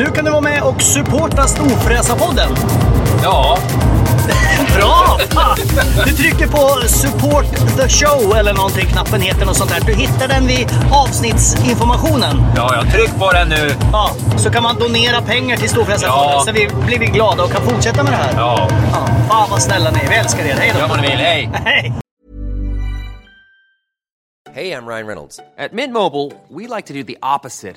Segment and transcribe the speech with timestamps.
[0.00, 2.48] Nu kan du vara med och supporta Storfräsarpodden.
[3.22, 3.58] Ja,
[4.76, 5.18] Bra!
[5.30, 5.56] Fan!
[6.06, 7.44] Du trycker på support
[7.76, 9.80] the show eller någonting, knappen heter något sånt där.
[9.86, 12.42] Du hittar den vid avsnittsinformationen.
[12.56, 13.70] ja, jag tryck på den nu.
[13.92, 16.42] Ja, så kan man donera pengar till Storfräsarfonden Ja.
[16.46, 18.32] så vi blir vi glada och kan fortsätta med det här.
[18.36, 20.08] Ja, Ja, fan vad snälla ni är.
[20.08, 20.54] Vi älskar er.
[20.58, 20.80] Hej då!
[20.80, 21.18] gör vad ni vill.
[21.18, 21.50] Hej!
[21.64, 21.92] Hej!
[24.54, 25.40] Hey, I'm Ryan Reynolds.
[25.58, 27.76] At Mint Mobile, we like to do the opposite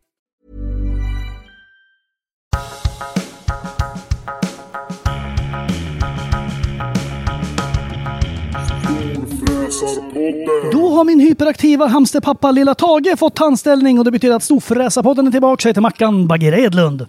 [10.71, 15.31] Då har min hyperaktiva hamsterpappa lilla Tage fått anställning och det betyder att Storfräsarpodden är
[15.31, 15.67] tillbaka.
[15.67, 17.05] Jag heter Mackan Bagger Edlund.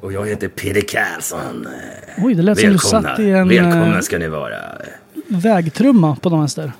[0.00, 1.66] Och jag heter Peter Karlsson.
[2.24, 3.08] Oj, det lät som du Välkomna.
[3.08, 4.56] satt i en Välkomna eh, ska ni vara.
[5.28, 6.72] vägtrumma på de vänster.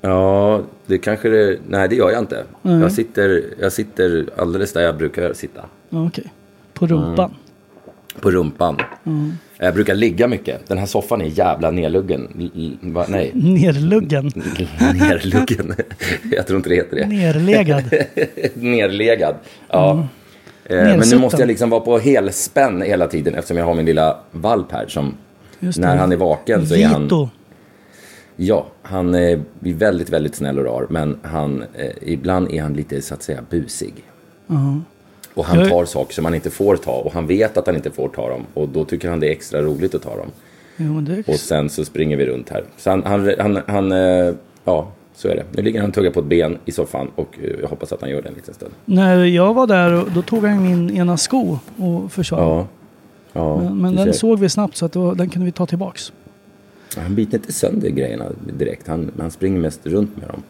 [0.00, 1.58] Ja, det kanske det...
[1.68, 2.44] Nej, det gör jag inte.
[2.62, 5.60] Jag, sitter, jag sitter alldeles där jag brukar sitta.
[5.90, 6.32] Okej.
[6.74, 7.34] På rumpan.
[8.20, 8.76] På rumpan.
[9.58, 10.68] Jag brukar ligga mycket.
[10.68, 11.70] Den här soffan är jävla
[12.80, 13.06] va?
[13.08, 14.32] Nej, Nerluggen.
[14.94, 15.74] nerluggen.
[16.32, 17.06] jag tror inte det heter det.
[17.06, 17.84] Nerlegad.
[18.54, 19.34] Nerlegad.
[19.68, 20.06] Ja.
[20.64, 23.86] Eh, Men nu måste jag liksom vara på helspänn hela tiden eftersom jag har min
[23.86, 25.14] lilla valp här som
[25.58, 27.02] när han är vaken så är han...
[27.02, 27.28] Vito.
[28.36, 30.86] Ja, han eh, blir väldigt, väldigt snäll och rar.
[30.90, 33.94] Men han, eh, ibland är han lite så att säga busig.
[35.36, 36.92] Och han tar saker som han inte får ta.
[36.92, 38.46] Och han vet att han inte får ta dem.
[38.54, 40.26] Och då tycker han det är extra roligt att ta dem.
[40.76, 41.04] Jo.
[41.26, 42.64] Och sen så springer vi runt här.
[42.76, 45.44] Så han, han, han, han eh, ja, så är det.
[45.52, 47.10] Nu ligger han och tuggar på ett ben i soffan.
[47.14, 48.72] Och eh, jag hoppas att han gör det en liten stund.
[48.84, 52.40] När jag var där, och- då tog han min ena sko och försvann.
[52.42, 52.66] Ja.
[53.32, 56.12] Ja, Men, men den såg vi snabbt så att var, den kunde vi ta tillbaks.
[56.96, 58.24] Han biter inte sönder grejerna
[58.58, 58.88] direkt.
[58.88, 60.42] Han, han springer mest runt med dem.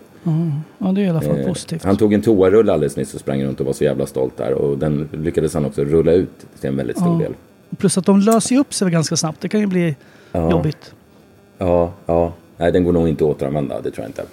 [0.78, 1.84] Ja, det är i alla fall Eh, positivt.
[1.84, 4.52] Han tog en toarulle alldeles nyss och sprang runt och var så jävla stolt där.
[4.52, 7.18] Och den lyckades han också rulla ut till en väldigt stor Ja.
[7.28, 7.34] del.
[7.76, 9.40] Plus att de löser ju upp sig ganska snabbt.
[9.40, 9.96] Det kan ju bli
[10.32, 10.50] Ja.
[10.50, 10.94] jobbigt.
[11.58, 12.32] Ja, ja.
[12.56, 14.24] Nej, den går nog inte att återanvända, det tror jag inte.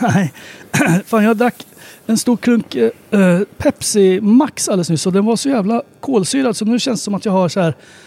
[0.14, 0.32] Nej.
[1.06, 1.66] Fan, jag drack
[2.06, 6.64] en stor klunk eh, Pepsi Max alldeles nyss och den var så jävla kolsyrad så
[6.64, 7.74] nu känns det som att jag har så här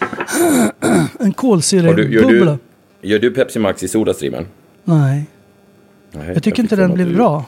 [0.80, 2.58] en du, gör, kolsyrebubbla.
[3.00, 4.46] du, gör du Pepsi Max i Sodastreamen?
[4.84, 5.24] Nej,
[6.12, 7.44] Nej, jag tycker fick inte den blev du- bra.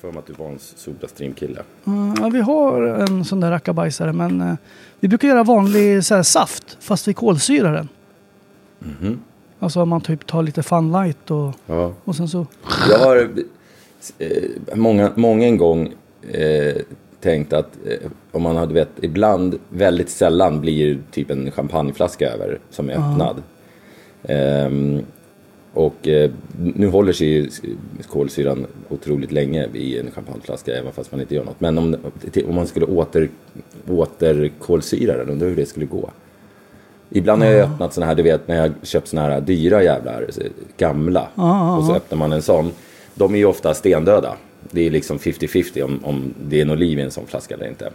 [0.00, 1.62] för mig att du var en Sodastream-kille.
[1.86, 4.54] Mm, Ja, vi har en sån där rackabajsare men eh,
[5.00, 7.88] vi brukar göra vanlig så här, saft fast vi kolsyrar den.
[9.58, 11.92] Alltså man typ tar lite Funlight och, Ja.
[12.04, 12.46] och sen så...
[12.90, 13.30] Jag har
[14.18, 14.28] eh,
[14.74, 15.92] många, många en gång
[16.32, 16.74] eh,
[17.20, 22.58] tänkt att eh, om man hade vet, ibland, väldigt sällan blir typ en champagneflaska över
[22.70, 23.42] som är öppnad.
[24.22, 25.02] Ehm,
[25.74, 26.30] och eh,
[26.74, 27.50] nu håller sig
[28.08, 31.60] kolsyran otroligt länge i en champagneflaska även fast man inte gör något.
[31.60, 31.96] Men om,
[32.48, 33.28] om man skulle åter,
[33.88, 36.10] återkolsyra den, undrar hur det skulle gå.
[37.10, 40.26] Ibland har jag öppnat såna här, du vet när jag köpt såna här dyra jävlar,
[40.30, 40.42] så-
[40.76, 41.28] gamla.
[41.78, 42.70] och så öppnar man en sån.
[43.14, 44.36] De är ju ofta stendöda.
[44.70, 47.68] Det är liksom 50-50 om, om det är något liv i en sån flaska eller
[47.68, 47.90] inte.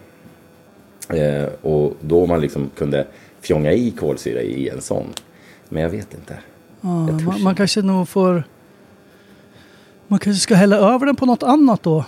[1.10, 3.08] Eh, och då man liksom kunde
[3.42, 5.06] fjonga i kolsyra i en sån.
[5.70, 6.38] Men jag vet inte.
[6.86, 6.90] Ja,
[7.26, 8.44] man, man kanske nog får...
[10.08, 12.06] Man kanske ska hälla över den på något annat då.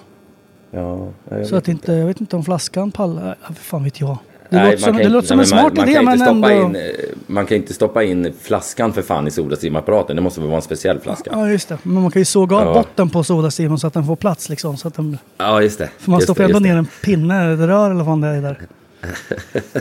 [0.71, 1.07] Ja,
[1.45, 3.35] Så att inte, jag vet inte om flaskan pallar.
[3.55, 4.17] Fan vet jag.
[4.49, 5.93] Det låter som- man det kan låter inte- som en nej, smart man, man idé,
[5.95, 6.91] kan men inte stoppa ändå- in, eh,
[7.27, 10.15] Man kan inte stoppa in flaskan för fan i Sodastreamapparaten.
[10.15, 11.29] Det måste väl vara en speciell flaska.
[11.33, 11.77] Ja, just det.
[11.83, 12.73] Men man kan ju såga av Ja.
[12.73, 14.77] botten på Sodastreamen så att den får plats liksom.
[14.77, 15.89] Så att den, Ja, just det.
[15.97, 18.59] för man stoppar ändå ner en pinne, ett rör eller vad det är där.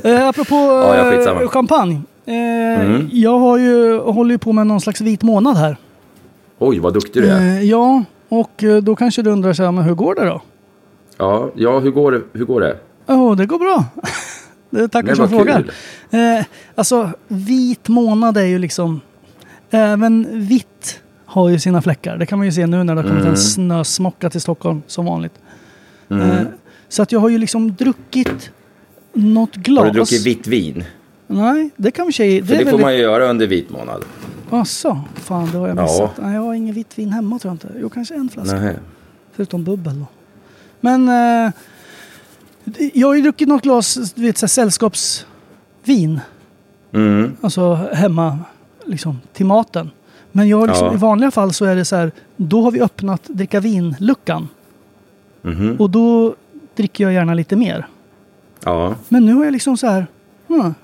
[0.21, 2.03] eh, apropå Ja, eh, skitsamma.
[2.27, 2.95] Mm.
[2.97, 5.77] Eh, Jag har ju, håller ju på med någon slags vit månad här.
[6.59, 7.41] Oj, vad duktig du är.
[7.41, 10.43] Eh, ja, och eh, då kanske du undrar så här, men hur går det då?
[11.19, 12.77] Ja, ja hur, går det, hur går det?
[13.07, 13.85] Ja, det går bra.
[14.71, 15.65] det tackar som frågar.
[16.11, 16.45] Eh,
[16.75, 19.01] alltså, vit månad är ju liksom...
[19.71, 22.17] Även vitt har ju sina fläckar.
[22.17, 23.31] Det kan man ju se nu när det har kommit Mm.
[23.33, 25.33] en snösmocka till Stockholm som vanligt.
[26.11, 26.35] Eh,
[26.89, 28.51] så att jag har ju liksom druckit
[29.13, 29.79] något glas.
[29.79, 30.85] Har du druckit vitt vin?
[31.27, 32.45] Nej, det kan man säga.
[32.45, 34.05] För det, är får väldigt- man ju göra under vit månad.
[34.51, 35.83] Asså, fan det har jag Ja.
[35.83, 36.11] missat.
[36.23, 37.69] Nej, jag har ingen vitt vin hemma tror jag inte.
[37.81, 38.57] Jo, kanske en flaska.
[38.61, 38.77] Nej.
[39.33, 40.07] Förutom bubbel då.
[40.81, 41.53] Men eh,
[42.95, 46.21] jag har ju druckit något glas du vet, så här, sällskapsvin.
[46.93, 47.37] Mm.
[47.41, 48.39] Alltså hemma
[48.85, 49.91] liksom, till maten.
[50.33, 50.95] Men jag liksom, Ja.
[50.95, 52.13] i vanliga fall så är det så här.
[52.37, 54.49] Då har vi öppnat dricka vin-luckan.
[55.43, 55.77] Mhm.
[55.79, 56.35] Och då
[56.77, 57.87] dricker jag gärna lite mer.
[58.65, 58.95] Ja.
[59.09, 60.07] Men nu har jag liksom så här.
[60.49, 60.75] hmm.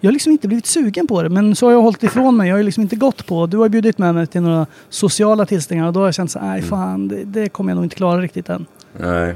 [0.00, 1.28] Jag har liksom inte blivit sugen på det.
[1.28, 2.48] Men så har jag hållit ifrån mig.
[2.48, 3.46] Jag har liksom inte gått på.
[3.46, 5.86] Du har bjudit med mig till några sociala tillställningar.
[5.86, 6.38] Och då har jag känt så.
[6.38, 6.70] Nej Mm.
[6.70, 8.66] fan, det, det kommer jag nog inte klara riktigt än.
[9.00, 9.34] Nej.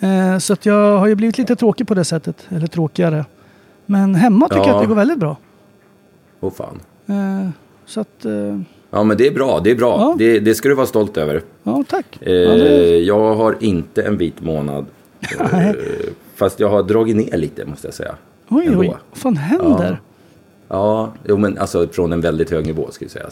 [0.00, 2.46] Eh, så att jag har ju blivit lite tråkig på det sättet.
[2.48, 3.24] Eller tråkigare.
[3.86, 4.66] Men hemma tycker Ja.
[4.66, 5.36] jag att det går väldigt bra.
[6.40, 6.80] Åh fan.
[7.06, 7.48] Eh,
[7.86, 8.60] så att, eh,
[8.90, 9.60] Ja, men det är bra.
[9.64, 9.96] Det är bra.
[10.00, 10.14] Ja.
[10.18, 11.42] Det, det ska du vara stolt över.
[11.62, 12.06] ja tack.
[12.20, 14.86] Eh, Ja, det, Jag har inte en vit månad.
[15.52, 15.72] Eh,
[16.34, 18.14] fast jag har dragit ner lite, måste jag säga.
[18.48, 18.78] Oj, ändå.
[18.80, 20.00] oj, vad fan händer?
[20.68, 23.26] Ja, jo, men alltså från en väldigt hög nivå, ska jag säga.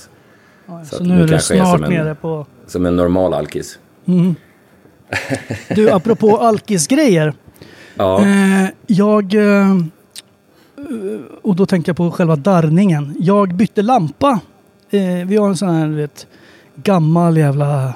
[0.66, 2.46] Ja, så så nu är du är snart en- nere på...
[2.66, 3.78] Som en normal alkis.
[5.74, 7.34] Du, apropå alkisgrejer.
[7.94, 8.20] Ja.
[8.20, 9.34] Eh, jag...
[9.34, 9.76] Eh,
[11.42, 13.14] och då tänker jag på själva darrningen.
[13.20, 14.40] Jag bytte lampa.
[14.90, 16.26] Eh, vi har en sån här, du vet,
[16.74, 17.94] gammal jävla,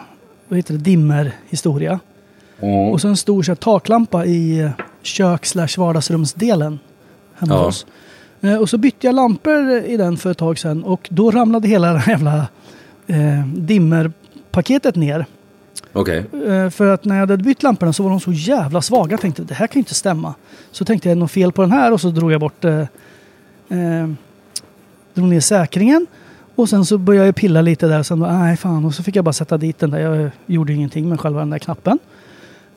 [0.49, 2.01] vad heter det, dimmerhistoria.
[2.93, 4.71] Och så en stor så här, taklampa i
[5.03, 6.79] kök slash vardagsrumsdelen
[7.39, 7.65] hemma Ja.
[7.65, 7.87] hos oss.
[8.41, 11.69] Eh, och så bytte jag lampor i den för ett tag sedan och då ramlade
[11.69, 12.49] hela det här jävla
[13.07, 15.27] eh, dimmerpaketet ner.
[15.93, 16.25] Okej.
[16.47, 19.11] Eh, För att när jag hade bytt lamporna så var de så jävla svaga.
[19.11, 20.35] Jag tänkte det här kan ju inte stämma.
[20.71, 22.65] Så tänkte jag något fel på den här och så drog jag bort...
[22.65, 22.79] Eh,
[23.69, 24.09] eh,
[25.15, 26.07] drog ner säkringen.
[26.55, 28.03] Och sen så började jag pilla lite där.
[28.03, 28.85] Sen bara, nej fan.
[28.85, 29.99] Och så fick jag bara sätta dit den där.
[29.99, 31.99] Jag gjorde ingenting med själva den där knappen.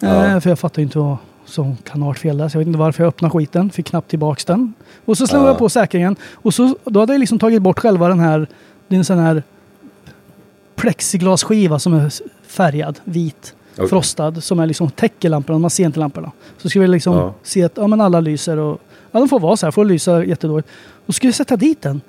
[0.02, 1.18] Eh, för jag fattade inte vad
[1.52, 2.50] som kan ha fel där.
[2.50, 3.70] Så jag vet inte varför jag öppnade skiten.
[3.70, 4.74] Fick knappt tillbaks den.
[5.06, 5.48] Och så Ja.
[5.48, 6.16] jag på säkringen.
[6.34, 8.48] Och så, då hade jag liksom tagit bort själva den här...
[8.88, 9.44] Det är en sån här
[10.76, 12.12] plexiglasskiva som är
[12.48, 13.90] färgad, vit, Okej.
[13.90, 15.60] frostad, som är liksom täcker lamporna.
[15.60, 16.32] Man ser inte lamporna.
[16.58, 17.34] Så ska vi liksom Ja.
[17.44, 18.82] se att ja, men alla lyser och
[19.12, 20.70] ja, de får vara så här, får lysa jättedåligt.
[21.06, 22.02] Och så ska jag sätta dit den.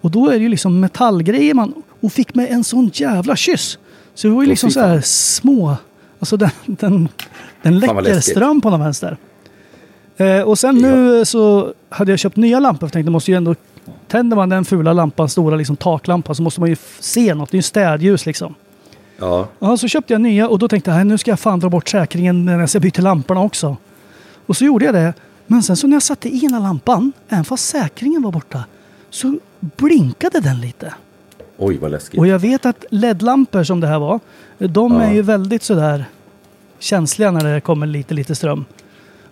[0.00, 3.78] Och då är det ju liksom metallgrejer man och fick med en sån jävla kyss.
[4.14, 5.76] Så det var ju liksom så här små,
[6.18, 7.08] alltså den, den,
[7.62, 9.16] den läcker ström på någon vänster.
[10.16, 13.54] Eh, och sen nu så hade jag köpt nya lampor för tänkte måste ju ändå
[14.08, 17.50] Tänder man den fula lampan, stora liksom taklampan, så måste man ju se något.
[17.50, 18.54] Det är ju städljus liksom.
[19.18, 19.48] Ja.
[19.58, 21.68] Ja, så köpte jag nya och då tänkte jag "Nej, nu ska jag fan dra
[21.68, 23.76] bort säkringen när jag byta lamporna också.
[24.46, 25.14] Och så gjorde jag det.
[25.46, 28.64] Men sen så när jag satte i ena lampan, även fast säkringen var borta,
[29.10, 30.94] så blinkade den lite.
[31.58, 32.20] Oj, vad läskigt.
[32.20, 34.20] Och jag vet att LED-lampor som det här var,
[34.58, 35.02] de Ja.
[35.02, 36.04] är ju väldigt sådär
[36.78, 38.64] känsliga när det kommer lite, lite ström.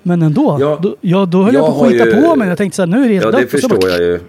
[0.03, 0.79] Men ändå, Ja.
[0.83, 2.49] då, ja, då höll jag, Jag på att skita ju- på mig.
[2.49, 3.41] Jag tänkte så här, nu är det helt Ja, dött.
[3.41, 4.21] det förstår bara- jag ju.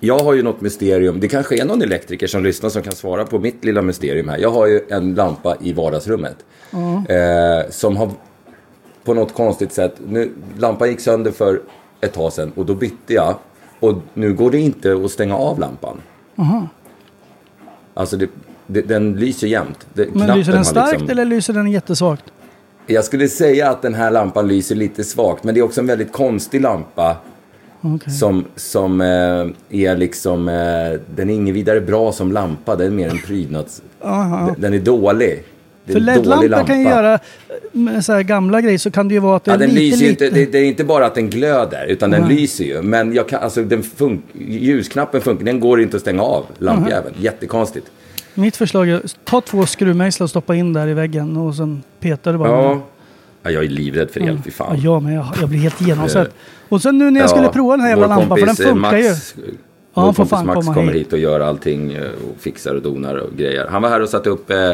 [0.00, 1.20] Jag har ju något mysterium.
[1.20, 4.38] Det kanske är någon elektriker som lyssnar som kan svara på mitt lilla mysterium här.
[4.38, 6.36] Jag har ju en lampa i vardagsrummet.
[7.08, 8.10] Eh, som har
[9.04, 9.94] på något konstigt sätt...
[10.08, 11.60] Nu, lampan gick sönder för
[12.00, 13.34] ett tag sedan och då bytte jag.
[13.80, 16.00] Och nu går det inte att stänga av lampan.
[17.94, 18.28] Alltså det,
[18.66, 19.86] det, den lyser jämt.
[19.94, 22.24] Det, Men lyser den har starkt liksom- eller lyser den jättesvagt?
[22.86, 25.44] Jag skulle säga att den här lampan lyser lite svagt.
[25.44, 27.16] Men det är också en väldigt konstig lampa.
[27.80, 28.12] Okej.
[28.12, 32.90] Som, som eh, är liksom, eh, den är ingen vidare bra som lampa, den är
[32.90, 33.82] mer en prydnads...
[34.02, 35.44] Den, den är dålig.
[35.92, 36.66] Det är För en dålig LED-lampor lampa.
[36.66, 37.18] kan ju göra,
[37.72, 39.68] med så här gamla grejer så kan det ju vara att det Ja, är den
[39.70, 40.24] lite, lyser ju lite...
[40.26, 42.36] inte, det, det är inte bara att den glöder, utan den Nej.
[42.36, 42.82] lyser ju.
[42.82, 47.14] Men jag kan, alltså, den fun- ljusknappen funkar, den går inte att stänga av, lampjäveln.
[47.20, 47.86] Jättekonstigt.
[48.34, 52.32] Mitt förslag är ta två skruvmejslar och stoppa in där i väggen och sen petar
[52.32, 52.48] du bara.
[52.48, 52.80] Ja.
[53.42, 54.80] ja, jag är livrädd för el, fy Ja, fan.
[54.80, 55.14] jag med.
[55.16, 56.26] Jag, jag blir helt genomsedd.
[56.26, 56.32] Eh,
[56.68, 58.96] Och sen nu när jag skulle prova den här jävla lampan, för den eh, funkar
[58.98, 59.08] ju.
[59.08, 59.34] Max,
[59.94, 61.06] Ja, vår han får kompis Max kommer hit.
[61.06, 63.66] hit och gör allting eh, och fixar och donar och grejer.
[63.70, 64.70] Han var här och satte upp eh,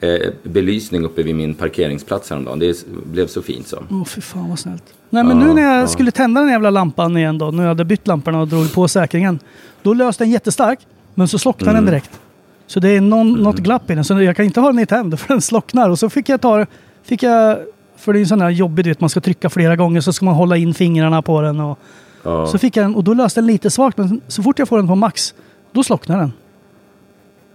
[0.00, 2.58] eh, belysning uppe vid min parkeringsplats häromdagen.
[2.58, 3.82] Det blev så fint så.
[3.90, 4.82] Åh fy fan vad snällt.
[5.10, 7.84] Nej men nu när jag skulle tända den jävla lampan igen då, när jag hade
[7.84, 9.38] bytt lamporna och drog på säkringen.
[9.82, 10.78] Då löste den jättestark,
[11.14, 11.84] men så slocknade Mm.
[11.84, 12.20] den direkt.
[12.66, 14.86] Så det är någon, något glapp i den, så jag kan inte ha den i
[14.86, 15.90] tänd för den slocknar.
[15.90, 16.66] Och så fick jag ta
[17.02, 17.58] fick jag,
[17.96, 20.12] för det är ju sån här jobbig, du vet, man ska trycka flera gånger så
[20.12, 21.60] ska man hålla in fingrarna på den.
[21.60, 21.78] Och,
[22.22, 22.46] Ja.
[22.46, 24.76] Så fick jag den, och då löste den lite svagt, men så fort jag får
[24.76, 25.34] den på max,
[25.72, 26.32] då slocknar den.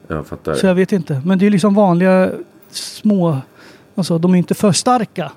[0.07, 0.53] Jag fattar.
[0.53, 1.22] Så jag vet inte.
[1.25, 2.31] Men det är liksom vanliga
[2.72, 3.38] små...
[3.95, 5.31] Alltså de är inte för starka.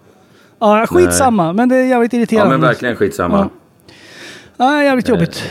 [0.59, 1.53] Ja, skitsamma.
[1.53, 2.51] Men det är jävligt Ja irriterande.
[2.59, 3.49] men verkligen skitsamma.
[3.87, 3.95] Ja.
[4.57, 5.45] Ja, jävligt jobbigt.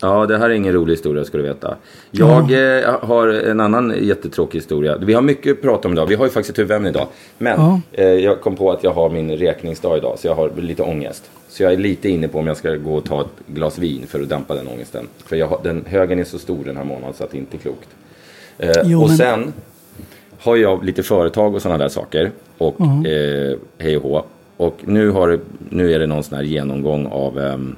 [0.00, 1.76] Ja, det här är ingen rolig historia ska du veta.
[2.10, 4.96] Jag eh, har en annan jättetråkig historia.
[4.96, 6.06] Vi har mycket att prata om idag.
[6.06, 7.06] Vi har ju faktiskt ett huvudämne idag.
[7.38, 7.80] Men Ja.
[7.92, 11.30] eh, jag kom på att jag har min räkningsdag idag, så jag har lite ångest.
[11.48, 14.06] Så jag är lite inne på om jag ska gå och ta ett glas vin
[14.06, 15.08] för att dämpa den ångesten.
[15.26, 17.56] För jag har, den högen är så stor den här månaden så att det inte
[17.56, 17.88] är klokt.
[18.62, 19.52] Eh, Jo, och men- sen
[20.38, 22.30] har jag lite företag och sådana där saker.
[22.58, 24.24] Och eh, hej och hå.
[24.56, 27.76] Och nu, har, nu är det någon sån här genomgång av ehm,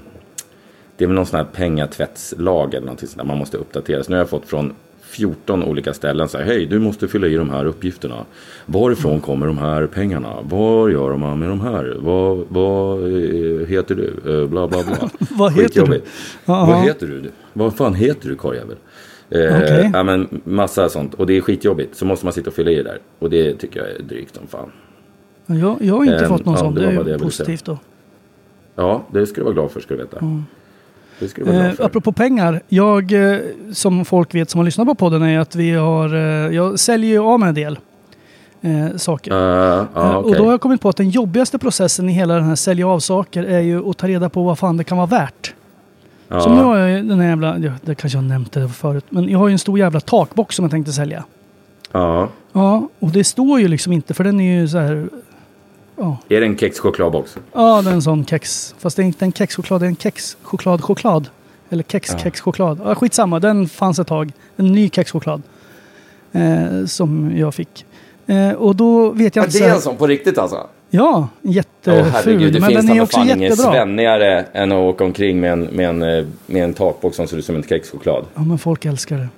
[0.97, 4.05] det är väl någon sån här pengatvättslag eller någonting sånt där man måste uppdatera.
[4.05, 4.73] Så nu har jag fått från
[5.03, 8.25] 14 olika ställen så här, hej du måste fylla i de här uppgifterna.
[8.67, 10.29] Varifrån kommer de här pengarna?
[10.43, 11.97] Vad gör man med de här?
[11.99, 14.41] Vad, vad eh, heter du?
[14.43, 15.11] Eh, Bla bla bla.
[15.31, 16.01] Vad heter du?
[16.45, 17.31] Vad heter du?
[17.53, 18.77] Vad fan heter du karljävel?
[19.31, 19.91] Eh, Okej.
[19.93, 21.15] ja, men massa sånt.
[21.15, 21.97] Och det är skitjobbigt.
[21.97, 22.99] Så måste man sitta och fylla i det där.
[23.19, 24.73] Och det tycker jag är drygt som fan.
[25.47, 26.75] Jag, jag har inte Ehm, fått någon ja, sån.
[26.75, 27.79] det Det är ju positivt då.
[28.75, 30.43] Ja, det ska du vara glad för ska du veta.
[31.19, 31.85] Det ska du vara Eh, glad för.
[31.85, 32.61] apropå pengar.
[32.69, 33.39] Jag, eh,
[33.73, 36.15] som folk vet som har lyssnat på podden, är att vi har...
[36.15, 37.79] Eh, jag säljer ju av med en del
[38.63, 39.33] eh, saker.
[39.33, 39.39] Uh,
[39.97, 40.31] Eh, okej.
[40.31, 42.89] Och då har jag kommit på att den jobbigaste processen i hela den här sälja
[42.89, 45.54] av saker är ju att ta reda på vad fan det kan vara värt.
[46.35, 46.41] Ja.
[46.41, 49.05] Som nu har jag ju den här jävla, ja, det kanske jag nämnt det förut,
[49.09, 51.25] men jag har ju en stor jävla takbox som jag tänkte sälja.
[51.93, 52.29] ja.
[52.57, 55.09] Ja, och det står ju liksom inte för den är ju så här,
[55.97, 57.37] ja, Är det en kexchokladbox?
[57.53, 58.75] ja det är en sån kex.
[58.79, 61.27] Fast det är inte en kexchoklad, det är en kexchoklad-choklad.
[61.71, 62.81] Eller kex-kexchoklad.
[62.85, 64.33] Ja, skitsamma, den fanns ett tag.
[64.57, 65.43] En ny kexchoklad.
[66.33, 67.87] Eh, som jag fick.
[68.27, 69.59] Eh, och då vet jag Ja, inte...
[69.59, 70.67] det så är en sån på riktigt alltså?
[70.95, 72.03] Ja, jätteful.
[72.03, 75.61] herregud, det men den är också fan inget svennigare än att åka omkring med en,
[75.61, 78.25] med en, eh, med en takbox som ser ut som en kexchoklad.
[78.35, 79.29] Ja, men folk älskar det.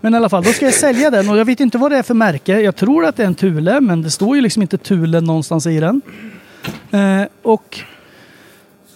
[0.00, 1.96] Men i alla fall, då ska jag sälja den och jag vet inte vad det
[1.96, 2.60] är för märke.
[2.60, 5.66] Jag tror att det är en Thule, men det står ju liksom inte Thule någonstans
[5.66, 6.00] i den.
[6.90, 7.80] Eh, och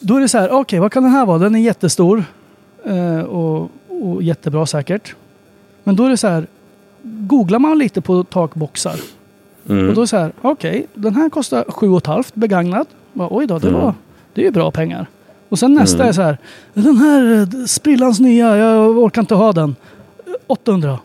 [0.00, 1.38] då är det så här, okej, vad kan den här vara?
[1.38, 2.24] Den är jättestor
[2.84, 5.14] eh, och, och jättebra säkert.
[5.84, 6.46] Men då är det så här,
[7.02, 8.96] googlar man lite på takboxar
[9.68, 9.88] Mm.
[9.88, 12.86] och då är det så här, okej, den här kostar 7 500 begagnad.
[13.12, 13.80] Bara, Oj då, det, Mm.
[13.80, 13.94] var,
[14.34, 15.06] det är ju bra pengar.
[15.48, 16.38] Och sen nästa är så här,
[16.74, 19.76] den här eh, sprillans nya, jag orkar inte ha den.
[20.46, 20.98] 800.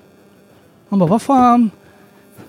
[0.89, 1.70] Man bara, vad fan?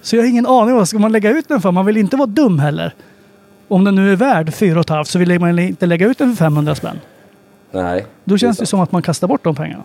[0.02, 1.70] Så jag har ingen aning vad ska man lägga ut den för.
[1.70, 2.94] Man vill inte vara dum heller.
[3.68, 6.44] Om den nu är värd 4 500 så vill man inte lägga ut den för
[6.44, 7.00] 500 spänn.
[7.72, 8.06] Nej.
[8.24, 8.68] Då känns det sant.
[8.68, 9.84] som att man kastar bort de pengarna.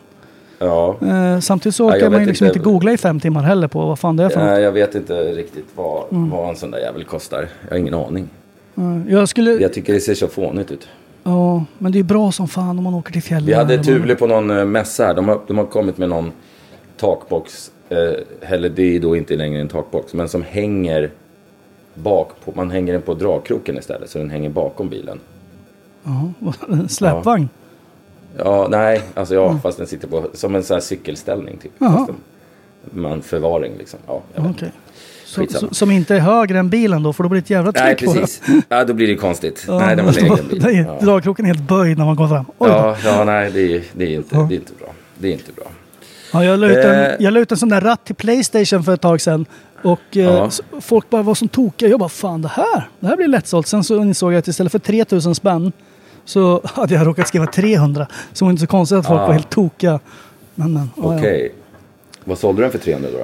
[0.59, 0.95] Ja.
[1.01, 2.59] Eh, samtidigt så Ja, orkar jag man ju liksom inte.
[2.59, 4.49] googla i fem timmar heller på vad fan det är för något.
[4.49, 6.29] Nej, jag vet inte riktigt vad, Mm.
[6.29, 7.47] vad en sån där jävel kostar.
[7.63, 8.29] Jag har ingen aning.
[8.75, 9.51] Eh, Jag skulle...
[9.51, 10.87] Jag tycker det ser så fånigt ut.
[11.23, 13.45] Ja, men det är bra som fan om man åker till fjällen.
[13.45, 15.13] Vi hade Thule på någon eh, mässa här.
[15.13, 16.31] De har, de har kommit med någon
[16.97, 17.71] takbox.
[17.89, 20.13] Eh, eller det är då inte längre en takbox.
[20.13, 21.11] Men som hänger
[21.93, 22.51] bak på.
[22.55, 24.09] Man hänger den på dragkroken istället.
[24.09, 25.19] Så den hänger bakom bilen.
[26.03, 26.31] Ja,
[26.69, 27.49] en släpvagn.
[27.53, 27.64] Ja,
[28.69, 29.01] nej.
[29.13, 30.25] Alltså ja, fast den sitter på.
[30.33, 31.71] Som en sån här cykelställning typ.
[31.79, 32.15] Fast en,
[33.01, 33.99] man förvaring liksom.
[34.07, 34.71] Ja, inte.
[35.25, 37.71] Så, så, som inte är högre än bilen då, för då blir det ett jävla
[37.75, 38.41] Nej, tryck på precis.
[38.69, 39.65] Ja, då blir det konstigt.
[39.67, 40.75] Ja, nej, den var lägre än bilen.
[40.75, 40.97] Ja.
[41.05, 42.45] Dragkroken är helt böjd när man kommer fram.
[42.57, 42.69] Oj.
[42.69, 44.45] Ja, ja, nej, det är, det, är inte, Ja.
[44.49, 44.87] det är inte bra.
[45.17, 45.65] Det är inte bra.
[46.33, 47.11] Ja, jag, la ut en, Eh.
[47.19, 49.45] jag la ut en sån där ratt till Playstation för ett tag sedan.
[49.83, 50.47] Och eh, Ja.
[50.47, 51.89] s- folk bara var som tokiga.
[51.89, 53.67] Jag bara, fan det här, det här blir lättsålt.
[53.67, 55.71] Sen så insåg jag att istället för 3000 spänn
[56.25, 58.07] så hade jag råkat skriva 300.
[58.33, 59.25] Så det var inte så konstigt att folk Ah.
[59.25, 59.99] var helt tokiga.
[60.55, 61.17] Men, men, ja, ja.
[61.17, 61.55] Okej.
[62.23, 63.17] Vad sålde du den för 300 då?
[63.17, 63.23] då?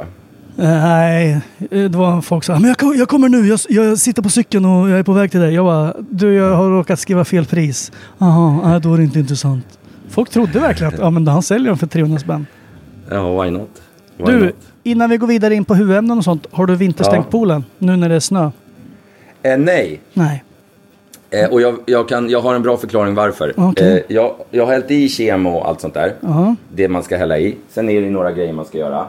[0.64, 3.60] Eh, nej, eh, det var folk som sa, men jag, kom- jag kommer nu, jag,
[3.70, 5.54] jag sitter på cykeln och jag är på väg till dig.
[5.54, 7.92] Jag bara, du jag har råkat skriva fel pris.
[8.18, 9.66] Jaha, nej, då är det inte intressant.
[10.10, 12.46] Folk trodde verkligen att ja, men han säljer den för 300 spänn.
[13.10, 13.70] Ja, why not?
[14.18, 14.56] Why Du, not?
[14.84, 17.32] innan vi går vidare in på huvudämnen och sånt, har du vinterstängt Ja.
[17.32, 18.52] poolen nu när det är snö?
[19.44, 20.02] Eh, nej.
[20.14, 20.44] Nej.
[21.32, 23.54] Eh, och jag, jag, kan, jag har en bra förklaring varför.
[23.58, 23.98] Okej.
[24.08, 26.14] Eh, jag, jag har hällt i kemo och allt sånt där.
[26.22, 26.56] Jaha.
[26.74, 27.58] Det man ska hälla i.
[27.70, 29.08] Sen är det några grejer man ska göra.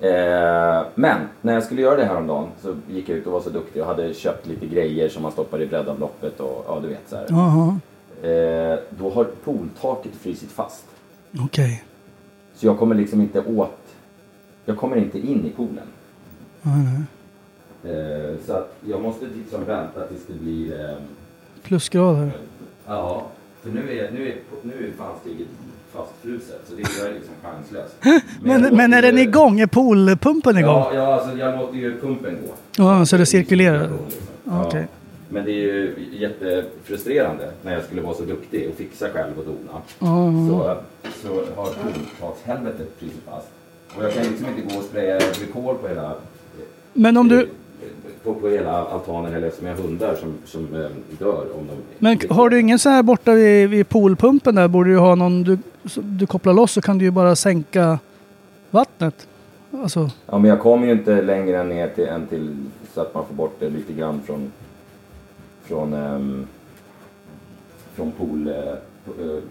[0.00, 3.32] Eh, men när jag skulle göra det här om dagen så gick jag ut och
[3.32, 6.78] var så duktig och hade köpt lite grejer som man stoppar i breddavloppet och ja,
[6.82, 7.26] du vet så här.
[7.28, 7.78] Jaha,
[8.22, 10.84] Eh, då har pooltaket frysit fast.
[11.44, 11.82] okej.
[12.54, 13.78] Så jag kommer liksom inte åt...
[14.64, 15.86] Jag kommer inte in i poolen.
[17.84, 20.96] Eh, så att jag måste liksom vänta tills det blir...
[21.62, 22.30] Plusgrader.
[22.86, 23.26] ja,
[23.62, 25.48] för nu är, nu är, nu är fan stiget
[25.92, 26.60] fastfruset.
[26.68, 27.94] Så det är liksom chanslöst.
[28.42, 29.60] Men, jag men är den igång?
[29.60, 30.74] Är poolpumpen igång?
[30.74, 32.54] Ja, ja alltså, jag låter ju pumpen gå.
[32.84, 33.90] Ja, så det cirkulerar?
[34.44, 34.64] Ja.
[34.66, 34.86] Okej.
[35.28, 39.44] Men det är ju jättefrustrerande när jag skulle vara så duktig och fixa själv och
[39.44, 39.82] dona.
[40.48, 40.76] Så,
[41.22, 43.48] så har pumtakshelvetet frusit fast.
[43.96, 46.14] Och jag kan liksom inte gå och spraya glykol på hela,
[46.92, 47.48] Men om du...
[48.24, 51.76] på, på hela altanen eller som jag har hundar som, som eh, dör om de...
[51.98, 55.42] Men har du ingen så här borta vid, vid poolpumpen där borde du ha någon
[55.42, 55.58] du,
[55.94, 57.98] du kopplar loss så kan du ju bara sänka
[58.70, 59.28] vattnet.
[59.82, 62.56] Alltså, Ja, men jag kommer ju inte längre än ner till, än till
[62.94, 64.52] så att man får bort det lite grann från
[65.62, 66.46] från ehm,
[67.94, 68.52] från pool,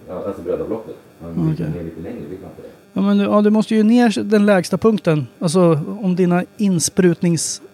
[0.08, 0.96] ja, alltså brödavloppet.
[1.22, 2.68] Man ner lite längre, vill man inte det?
[2.94, 5.28] ja, men du, ja, du måste ju ner den lägsta punkten.
[5.40, 7.67] Alltså om dina insprutningsmunstycken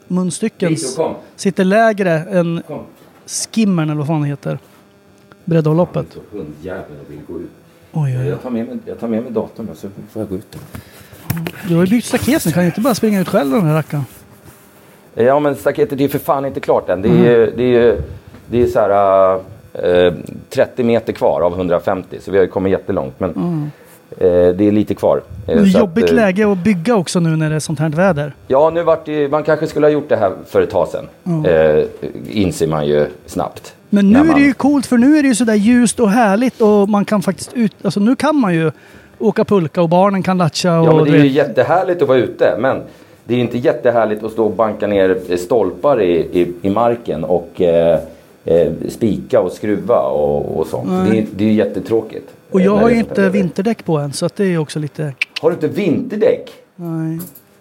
[0.96, 1.16] Kom.
[1.36, 2.80] sitter lägre än Kom.
[3.26, 4.60] skimmern eller vad fan det heter.
[5.46, 6.06] Breddavloppet.
[6.14, 7.50] Så hundjäveln och vill gå ut.
[7.92, 8.28] Oj, oj, oj.
[8.28, 10.58] Jag tar med mig, jag tar med mig datorn så får jag gå ut.
[11.68, 12.52] Du har ju byggt staket nu.
[12.52, 14.04] Kan du inte bara springa ut själv den här rackaren?
[15.16, 17.02] Ja men staketet är ju för fan inte klart än.
[17.02, 18.02] Det är ju det är, ju-
[18.50, 19.36] det är så här,
[20.08, 20.14] eh,
[20.50, 23.20] 30 meter kvar av 150 så vi har ju kommit jättelångt.
[23.20, 23.68] Men eh,
[24.20, 25.18] det är lite kvar.
[25.18, 25.22] Eh,
[25.56, 27.80] Det är så att, jobbigt eh, läge att bygga också nu när det är sånt
[27.80, 28.34] här väder.
[28.48, 31.46] Ja, nu vart det, man kanske skulle ha gjort det här för ett tag sedan.
[31.46, 31.84] Eh,
[32.32, 33.74] inser man ju snabbt.
[33.90, 36.00] Men nu När är det man- ju coolt för nu är det ju sådär ljust
[36.00, 37.74] och härligt och man kan faktiskt ut...
[37.84, 38.72] Alltså nu kan man ju
[39.20, 40.88] åka pulka och barnen kan latcha och...
[40.88, 42.56] Ja, men det är ju jättehärligt att vara ute.
[42.60, 42.82] Men
[43.26, 47.62] det är inte jättehärligt att stå och banka ner stolpar i, i, i marken och
[47.62, 48.00] eh,
[48.46, 50.90] eh, spika och skruva och, och sånt.
[51.12, 52.30] Det är, det är jättetråkigt.
[52.52, 54.80] Och eh, jag när har ju inte vinterdäck på än så att det är också
[54.80, 55.14] lite...
[55.42, 56.50] Har du inte vinterdäck?
[56.76, 57.20] Nej,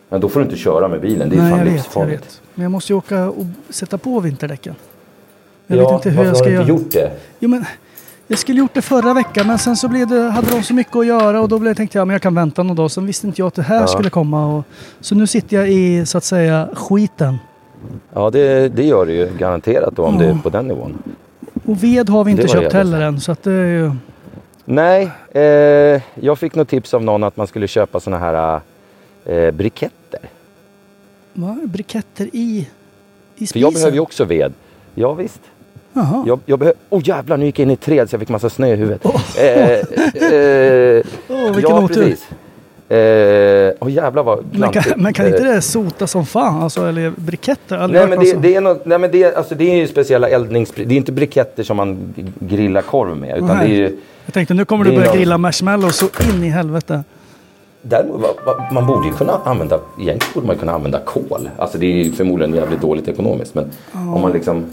[0.09, 1.29] Men då får du inte köra med bilen.
[1.29, 2.23] Det är Nej fan jag vet, jag livsfarligt.
[2.25, 2.41] vet.
[2.55, 4.75] Men jag måste ju åka och sätta på vinterdäcken.
[5.67, 6.63] Jag ja, vet inte hur varför jag ska har du göra.
[6.63, 7.11] inte gjort det?
[7.39, 7.65] Jo, men
[8.27, 10.97] jag skulle gjort det förra veckan men sen så blev det, hade de så mycket
[10.97, 12.91] att göra och då blev, tänkte jag men jag kan vänta någon dag.
[12.91, 13.87] Sen visste inte jag att det här Ja.
[13.87, 14.57] skulle komma.
[14.57, 14.65] Och,
[15.01, 17.39] så nu sitter jag i så att säga skiten.
[18.15, 20.99] Ja, det, det gör du ju garanterat då om det är på den nivån.
[21.67, 22.73] Och ved har vi inte Det köpt jävligt.
[22.73, 23.91] heller än så att det är ju...
[24.65, 28.61] Nej, eh, jag fick något tips av någon att man skulle köpa såna här
[29.25, 30.21] eh, briketter.
[31.33, 31.59] Va?
[31.65, 32.67] Briketter i, i
[33.39, 33.61] För spisen?
[33.63, 34.53] jag behöver ju också ved.
[34.95, 35.41] Ja, visst.
[35.93, 36.25] Jaha.
[36.27, 36.79] Jag, jag behöver...
[36.91, 38.67] Åh oh, jävlar, nu gick jag in i ett träd så jag fick massa snö
[38.73, 39.05] i huvudet.
[39.05, 41.95] Eh, eh, Åh, vilken ja, otur.
[41.95, 42.29] precis.
[42.89, 46.63] Eh, Åh jävlar vad Men kan, men kan inte Eh, det sota som fan?
[46.63, 47.89] Alltså, eller briketter?
[47.89, 50.73] Nej men, det, det är något, nej men det, alltså, det är ju speciella eldnings...
[50.77, 53.37] Det är inte briketter som man grillar korv med.
[53.37, 53.69] Utan Nej.
[53.69, 53.97] det är ju...
[54.25, 57.05] Jag tänkte nu kommer du börja något- grilla marshmallows så in i helvete.
[57.83, 58.21] Däremot,
[58.73, 61.49] man borde ju kunna använda, egentligen borde man kunna använda kol.
[61.59, 63.55] Alltså det är ju förmodligen jävligt dåligt ekonomiskt.
[63.55, 64.67] Men om man liksom,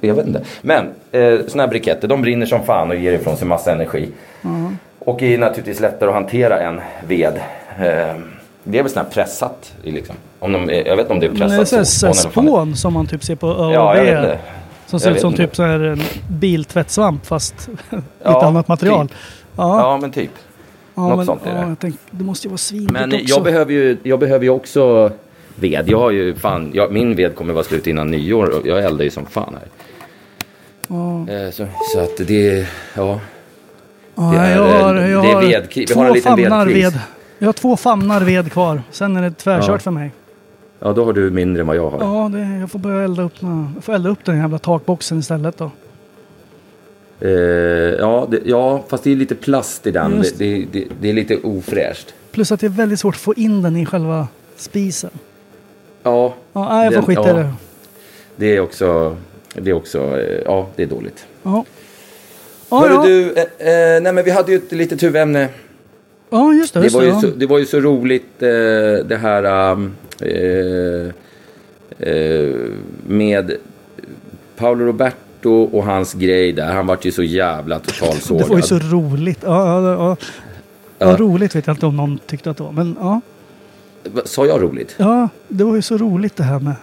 [0.00, 0.40] jag vet inte.
[0.62, 4.08] Men eh, såna här briketter, de brinner som fan och ger ifrån sig massa energi.
[5.04, 7.34] Och är naturligtvis lättare att hantera än ved.
[7.78, 8.14] Eh,
[8.64, 10.14] det är väl sån här pressat, liksom.
[10.38, 12.12] Om de, är- jag vet inte om det är Men det är pressat så här,
[12.14, 13.72] så här spån som man typ ser på ÖoB.
[13.74, 14.38] Ja, jag vet inte.
[14.86, 19.08] Som ser ut som typ så här en biltvättsvamp fast lite Ja, annat material.
[19.08, 19.16] typ.
[19.56, 20.30] Ja, Ja men typ.
[20.94, 21.76] ja, något men, sånt är det.
[21.76, 22.58] tänkte, det måste ju vara
[22.92, 23.24] Men också.
[23.26, 25.10] jag behöver, ju, jag behöver ju också
[25.54, 25.84] ved.
[25.88, 29.10] Jag har ju fan, jag, min ved kommer vara slut innan nyår jag eldar ju
[29.10, 29.68] som fan här.
[31.46, 33.20] Eh, Så, så att det, ja.
[34.14, 35.90] Ja, det är- jag har, jag det är vedkris.
[35.90, 36.84] Vi två har en liten vedkris.
[36.84, 36.98] ved.
[37.38, 38.82] Jag har två famnar ved kvar.
[38.90, 39.78] Sen är det tvärkört Ja.
[39.78, 40.10] för mig.
[40.80, 41.98] Ja, då har du mindre än vad jag har.
[42.00, 43.32] Ja, det, jag får börja elda upp,
[43.74, 45.70] jag får elda upp den jävla takboxen istället då.
[47.20, 50.20] Eh, ja, det, ja, fast det är lite plast i den.
[50.22, 52.14] Det, det, det, det är lite ofräscht.
[52.32, 55.10] Plus att det är väldigt svårt att få in den i själva spisen.
[56.02, 57.32] Ja, Ja, nej, jag får skita i ja.
[57.34, 57.52] det.
[58.36, 59.16] det är också,
[59.54, 61.26] det är också, eh, ja, det är dåligt.
[61.42, 61.64] Ja.
[62.74, 63.02] Ja, Hörru ja.
[63.02, 65.48] du, eh, eh, nej men vi hade ju ett litet huvudämne.
[66.30, 66.80] ja, just det.
[66.80, 67.20] Det Just var, det, ju ja.
[67.20, 68.48] så, det var ju så roligt eh,
[69.06, 71.08] det här um, eh,
[72.08, 72.54] eh,
[73.06, 73.52] med
[74.56, 76.72] Paolo Roberto och hans grej där.
[76.72, 78.44] Han vart ju så jävla totalsågad.
[78.44, 79.38] Det var ju så roligt.
[79.42, 80.16] Ja, ja, ja.
[80.98, 81.16] Ja.
[81.16, 82.72] Roligt vet jag inte om någon tyckte att det var.
[82.72, 83.20] Men ja.
[84.24, 84.94] Sa jag roligt?
[84.96, 86.74] ja, det var ju så roligt det här med.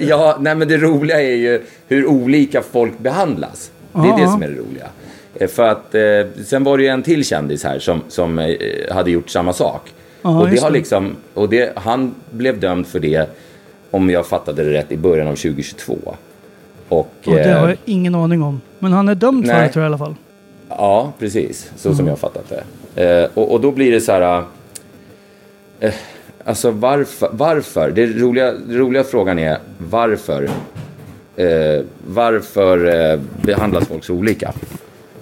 [0.08, 3.70] ja, nej men det roliga är ju hur olika folk behandlas.
[3.92, 4.86] Det är det som är det roliga.
[5.34, 8.54] Eh, För att eh, sen var det ju en till kändis här som, som eh,
[8.90, 9.92] hade gjort samma sak.
[10.22, 10.76] Ja, och det har det.
[10.78, 13.30] liksom, och det, han blev dömd för det,
[13.90, 15.98] om jag fattade det rätt, i början av 2022.
[16.88, 18.60] Och, Och det eh, har jag ingen aning om.
[18.78, 19.66] Men han är dömd för Nej.
[19.66, 20.14] det tror jag i alla fall.
[20.68, 21.70] Ja, precis.
[21.76, 21.96] Så Mm.
[21.96, 22.52] som jag har fattat
[22.94, 23.04] det.
[23.22, 24.42] Eh, och, och då blir det så här...
[25.80, 25.94] Eh,
[26.44, 27.28] Alltså varför?
[27.32, 27.90] varför?
[27.90, 30.48] Det roliga, den roliga frågan är varför?
[31.46, 34.52] Eh, varför eh, behandlas folk så olika?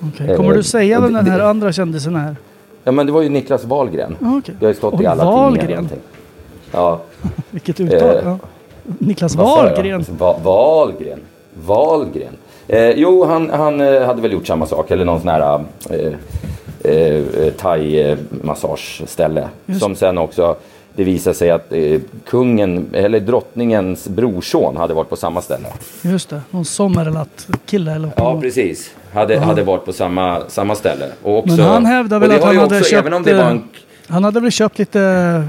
[0.00, 0.36] Okej.
[0.36, 2.36] Kommer Eh, du säga vem den här andra kändisen är?
[2.84, 4.16] Ja, men det var ju Niklas Wahlgren.
[4.20, 4.54] Ja, okej.
[4.58, 5.66] Det har ju stått Oj, i alla Wahlgren.
[5.66, 5.88] tidningar.
[6.72, 7.00] Ja,
[7.50, 8.08] Vilket uttal.
[8.16, 8.38] Eh, ja.
[8.98, 9.34] Niklas?
[9.36, 10.04] Wahlgren.
[10.18, 11.20] Va Wahlgren.
[11.66, 12.32] Wahlgren.
[12.68, 14.90] Eh, jo, han, han eh, hade väl gjort samma sak.
[14.90, 16.12] Eller någon sån här eh,
[16.92, 17.22] eh,
[17.56, 19.48] thai-massageställe.
[19.66, 19.80] Just.
[19.80, 20.56] Som sen också,
[21.00, 25.66] det visade sig att eh, kungen, eller drottningens brorson hade varit på samma ställe.
[26.02, 26.40] Just det.
[26.50, 28.90] Någon sommarlatt-kille eller Ja, precis.
[29.14, 31.06] Hade, hade varit på samma, samma ställe.
[31.22, 33.08] Och också, Men han hävdar väl att han hade också, köpt...
[33.28, 33.56] En, eh,
[34.08, 35.44] Han hade väl köpt lite...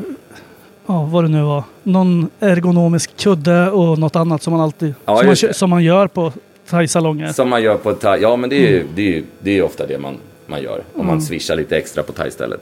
[0.85, 1.63] Ja, vad det nu var.
[1.83, 4.93] Någon ergonomisk kudde och något annat som man alltid...
[5.05, 6.31] Ja, som, man, som man gör på
[6.69, 7.33] thai-salonger.
[7.33, 8.19] som man gör på thai.
[8.21, 8.73] Ja, men det är Mm.
[8.73, 10.17] ju, det är det är ju ofta det man,
[10.51, 10.83] man gör.
[10.95, 12.59] Om man swishar lite extra på thai-stället.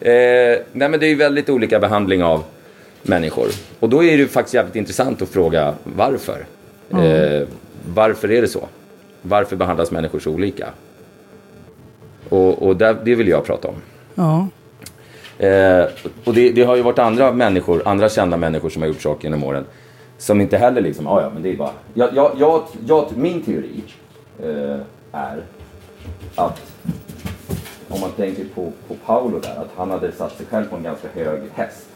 [0.00, 0.12] Eh,
[0.72, 2.44] nej, men det är ju väldigt olika behandling av
[3.02, 3.46] människor.
[3.80, 6.44] Och då är det ju faktiskt jävligt intressant att fråga varför.
[6.90, 7.48] Eh,
[7.94, 8.68] varför är det så?
[9.22, 10.68] Varför behandlas människor så olika?
[12.28, 13.74] Och, och där, det vill jag prata om.
[14.14, 14.48] Ja.
[15.46, 15.84] Eh,
[16.24, 19.24] och det, det har ju varit andra människor, andra kända människor som har gjort saker
[19.24, 19.64] genom åren.
[20.18, 21.70] Som inte heller liksom, "Ah, ja men det är bara...
[21.94, 23.82] Jag, jag, jag, jag, min teori
[24.42, 24.76] eh,
[25.12, 25.42] är
[26.34, 26.71] att
[27.94, 30.82] om man tänker på, på Paolo där, att han hade satt sig själv på en
[30.82, 31.86] ganska hög häst.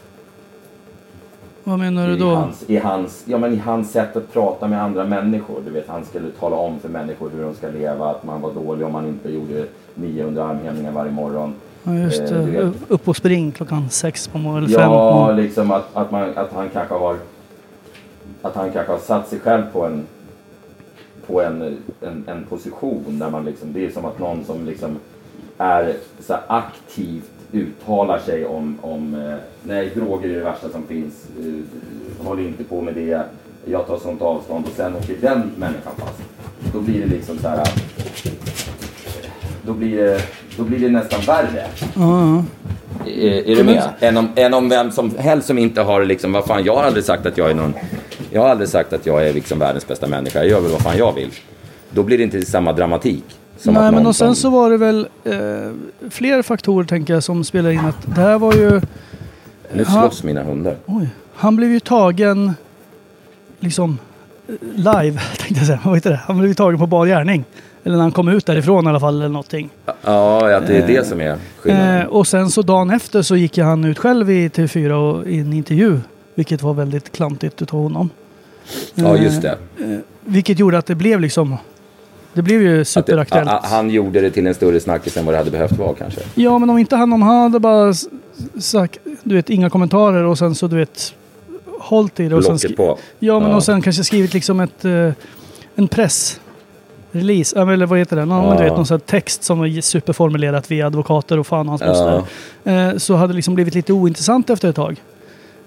[1.63, 2.35] Vad menar du I då?
[2.35, 5.61] hans, i, hans, ja, men I hans sätt att prata med andra människor.
[5.65, 8.53] Du vet, han skulle tala om för människor hur de ska leva, att man var
[8.53, 11.53] dålig om man inte gjorde 900 armhävningar varje morgon.
[11.83, 12.71] Ja, just Eh, det.
[12.87, 14.69] Upp och spring klockan sex på morgonen.
[14.69, 14.91] Eller fem.
[14.91, 15.43] Ja, Mm.
[15.43, 17.17] liksom att, att, man, att han kanske har
[18.41, 20.05] att han kanske har satt sig själv på en
[21.27, 24.95] på en, en, en position där man liksom, det är som att någon som liksom
[25.57, 30.87] är så här aktivt uttalar sig om, om eh, nej, droger är det värsta som
[30.87, 33.21] finns, eh, håll inte på med det,
[33.65, 36.21] jag tar sånt avstånd och sen åker den människan fast.
[36.73, 37.67] Då blir det liksom så här,
[39.65, 40.21] då blir det,
[40.57, 41.67] då blir det nästan värre.
[41.95, 42.43] Ja,
[43.05, 43.83] Är, är du med?
[43.99, 46.83] Än om, än om vem som helst som inte har liksom, vad fan, jag har
[46.83, 47.73] aldrig sagt att jag är någon,
[48.31, 50.81] jag har aldrig sagt att jag är liksom världens bästa människa, jag gör väl vad
[50.81, 51.29] fan jag vill.
[51.89, 53.36] Då blir det inte samma dramatik.
[53.63, 55.33] Nej, men och sen så var det väl eh,
[56.09, 58.81] fler faktorer tänker jag som spelar in att det här var ju...
[59.73, 60.75] Nu slåss mina hundar.
[60.85, 61.09] Oj.
[61.33, 62.53] Han blev ju tagen
[63.59, 63.99] liksom
[64.47, 65.79] eh, live, tänkte jag säga.
[65.83, 66.21] Vad heter det?
[66.25, 67.45] Han blev ju tagen på bar gärning.
[67.83, 69.69] Eller när han kom ut därifrån i alla fall eller någonting.
[70.01, 72.01] Ja, att det är det som är skillnaden.
[72.01, 75.39] Eh, och sen så dagen efter så gick han ut själv i TV4 och i
[75.39, 75.99] en intervju.
[76.35, 78.09] Vilket var väldigt klantigt utav honom.
[78.95, 79.57] ja, just det.
[80.25, 81.57] Vilket gjorde att det blev liksom...
[82.37, 83.49] Det blev ju Att det superaktuellt.
[83.49, 85.93] a- a- han gjorde det till en större snackis än vad det hade behövt vara
[85.95, 86.21] kanske.
[86.35, 87.93] Ja, men om inte han, om han hade bara
[88.59, 91.13] sagt, du vet, inga kommentarer och sen så, du vet,
[91.79, 92.35] hållit i det.
[92.35, 92.97] Och sen Locket skri- på.
[93.19, 93.55] Ja, men Ja.
[93.55, 95.09] och sen kanske skrivit liksom ett, eh,
[95.75, 96.39] en press
[97.11, 98.25] release, eller vad heter det?
[98.25, 98.57] Någon, Ja.
[98.57, 102.23] du vet, någon sån här text som var superformulerat via advokater och fan hans Ja.
[102.71, 105.01] Eh, så hade det liksom blivit lite ointressant efter ett tag.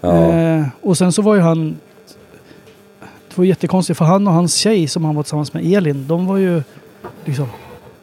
[0.00, 0.32] Ja.
[0.32, 1.76] Eh, och sen så var ju han...
[3.30, 6.26] Det var jättekonstigt för han och hans tjej som han var tillsammans med, Elin, de
[6.26, 6.62] var ju
[7.24, 7.46] liksom...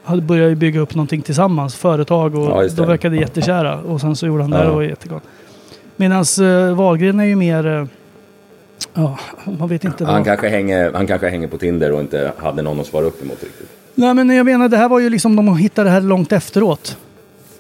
[0.04, 2.86] Hade börjat bygga upp någonting tillsammans, företag och Ja, de det.
[2.86, 3.80] verkade jättekära.
[3.82, 4.64] Och sen så gjorde han det Ja.
[4.64, 5.24] här och var jättegott.
[5.96, 7.68] Medan uh, Wahlgren är ju mer...
[7.68, 7.86] eh,
[8.94, 9.18] ja,
[9.60, 10.26] man vet inte Han, vad...
[10.26, 13.44] kanske hänger, han kanske hänger på Tinder och inte hade någon att svara upp emot
[13.44, 13.70] riktigt.
[13.96, 16.98] Nej men jag menar, det här var ju liksom, de hittade det här långt efteråt.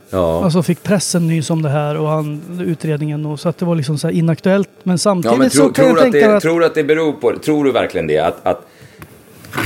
[0.10, 0.44] Ja.
[0.44, 3.76] Alltså fick pressen nys om det här och han, utredningen och så att det var
[3.76, 4.70] liksom så här inaktuellt.
[4.84, 6.44] Men samtidigt Ja, men så tro, kan jag tänka det, att...
[6.44, 7.34] tror du att det beror på?
[7.46, 8.20] Tror du verkligen det?
[8.20, 8.68] Att, att,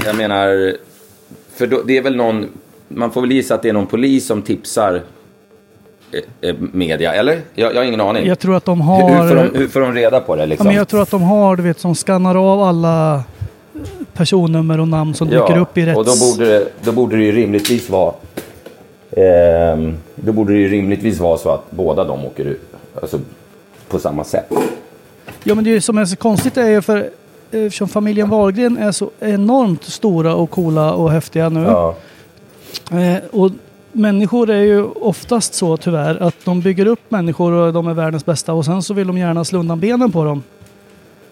[0.06, 0.76] jag menar,
[1.56, 2.48] för då, det är väl någon,
[2.88, 5.02] man får väl gissa att det är någon polis som tipsar
[6.12, 7.42] eh, eh, media, eller?
[7.54, 8.28] Jag, jag har ingen aning.
[8.28, 9.22] Jag tror att de hur, har...
[9.22, 10.68] hur, får de, hur får de reda på det ja, liksom?
[10.68, 13.24] men jag tror att de har, du vet, som skannar av alla
[14.14, 15.98] personnummer och namn som dyker upp i rätts...
[15.98, 18.14] och då borde, det, då borde det ju rimligtvis vara
[19.18, 22.62] ehm, då borde det ju rimligtvis vara så att båda de åker ut
[23.02, 23.20] alltså,
[23.88, 24.52] på samma sätt.
[25.44, 27.10] Ja men det som är så konstigt är ju för
[27.52, 31.62] eftersom familjen Wahlgren är så enormt stora och coola och häftiga nu.
[31.64, 31.96] Ja.
[32.92, 33.52] Eh, och
[33.92, 38.26] människor är ju oftast så tyvärr att de bygger upp människor och de är världens
[38.26, 40.44] bästa och sen så vill de gärna slå undan benen på dem.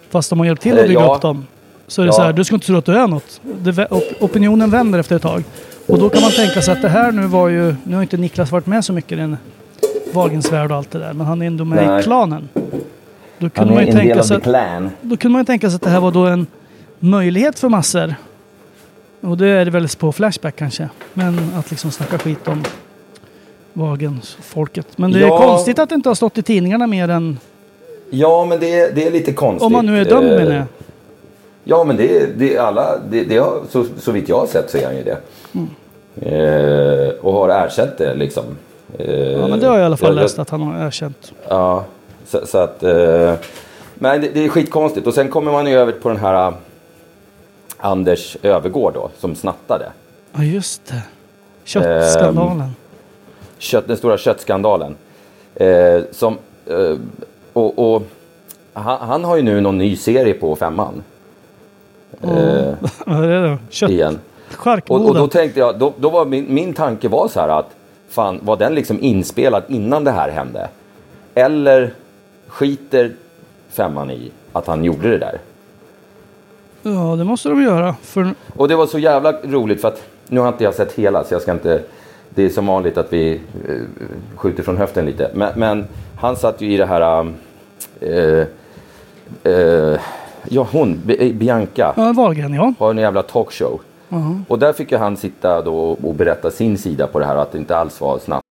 [0.09, 1.15] Fast de har hjälpt till att Eh, bygga ja.
[1.15, 1.47] upp dem.
[1.87, 2.13] Så är det Ja.
[2.13, 3.41] så här, du ska inte tro att du är något.
[3.59, 3.87] Det,
[4.19, 5.43] opinionen vänder efter ett tag.
[5.89, 8.17] Och då kan man tänka sig att det här nu var ju, nu har inte
[8.17, 9.37] Niklas varit med så mycket i den
[10.13, 11.99] Wahlgrens värld och allt det där, men han är ändå med Nej.
[11.99, 12.49] i klanen.
[13.37, 14.43] Då kunde, man ju tänka sig att,
[15.01, 16.47] då kunde man ju tänka sig att det här var då en
[16.99, 18.15] möjlighet för massor.
[19.21, 20.89] Och det är det väl på Flashback kanske.
[21.13, 22.63] Men att liksom snacka skit om
[23.73, 24.87] Wahlgrens folket.
[24.97, 25.37] Men det är Ja.
[25.37, 27.39] konstigt att det inte har stått i tidningarna mer än
[28.09, 29.63] Ja, men det, är- det är lite konstigt.
[29.65, 30.65] Om man nu är dömd Eh, menar jag.
[31.63, 34.47] Ja, men det, är- det är alla, det, det har, så, så vitt jag har
[34.47, 35.17] sett så är han ju det.
[35.55, 35.67] Mm.
[36.21, 38.43] Eh, och har erkänt det liksom.
[38.97, 41.33] Eh, Ja, men det har jag i alla fall jag- läst att han har erkänt.
[41.47, 41.85] Ja,
[42.25, 42.83] så, så att...
[42.83, 43.33] Eh,
[43.95, 45.07] men det, det är skitkonstigt.
[45.07, 46.53] Och sen kommer man ju över på den här eh,
[47.77, 49.91] Anders Övergård då, som snattade.
[50.31, 51.01] Ja, just det.
[51.63, 52.75] Köttskandalen.
[53.57, 54.95] Kött, den stora köttskandalen.
[55.55, 56.95] Eh, som, eh,
[57.53, 58.03] och, och
[58.73, 61.03] han, han har ju nu någon ny serie på femman.
[62.21, 62.29] Eh,
[63.05, 63.57] Vad är det då?
[63.69, 63.89] Kött...
[63.91, 64.19] igen.
[64.55, 65.03] Charkboda.
[65.03, 67.69] Och, och då tänkte jag, då, då var min, min tanke var så här att
[68.09, 70.67] fan, var den liksom inspelad innan det här hände?
[71.35, 71.93] Eller
[72.47, 73.11] skiter
[73.69, 75.37] femman i att han gjorde det där?
[76.81, 77.95] Ja, det måste de göra.
[78.01, 78.33] För...
[78.55, 81.33] Och det var så jävla roligt för att nu har inte jag sett hela så
[81.33, 81.81] jag ska inte...
[82.29, 83.33] Det är som vanligt att vi
[83.67, 83.75] eh,
[84.35, 85.31] skjuter från höften lite.
[85.33, 85.87] Men, men
[86.19, 87.31] han satt ju i det här...
[88.01, 88.45] eh,
[89.43, 89.99] eh,
[90.49, 92.73] ja, hon, Bi- Bianca, Ja, Wahlgren ja.
[92.79, 93.81] har en jävla talkshow.
[94.47, 97.51] Och där fick ju han sitta då och berätta sin sida på det här att
[97.51, 98.45] det inte alls var snabbt.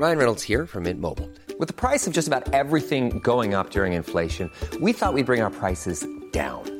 [0.00, 1.28] Ryan Reynolds här från Mint Mobile.
[1.72, 5.42] priset på nästan allt som går upp under inflationen, trodde vi att vi skulle bring
[5.42, 5.94] våra priser
[6.32, 6.79] down.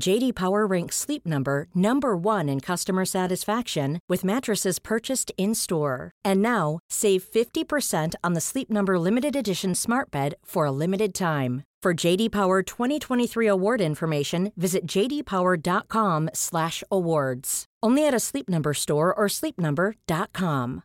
[0.00, 6.12] JD Power ranks Sleep Number number 1 in customer satisfaction with mattresses purchased in-store.
[6.24, 11.14] And now, save 50% on the Sleep Number limited edition Smart Bed for a limited
[11.14, 11.62] time.
[11.82, 17.64] For JD Power 2023 award information, visit jdpower.com/awards.
[17.86, 20.82] Only at a Sleep Number store or sleepnumber.com.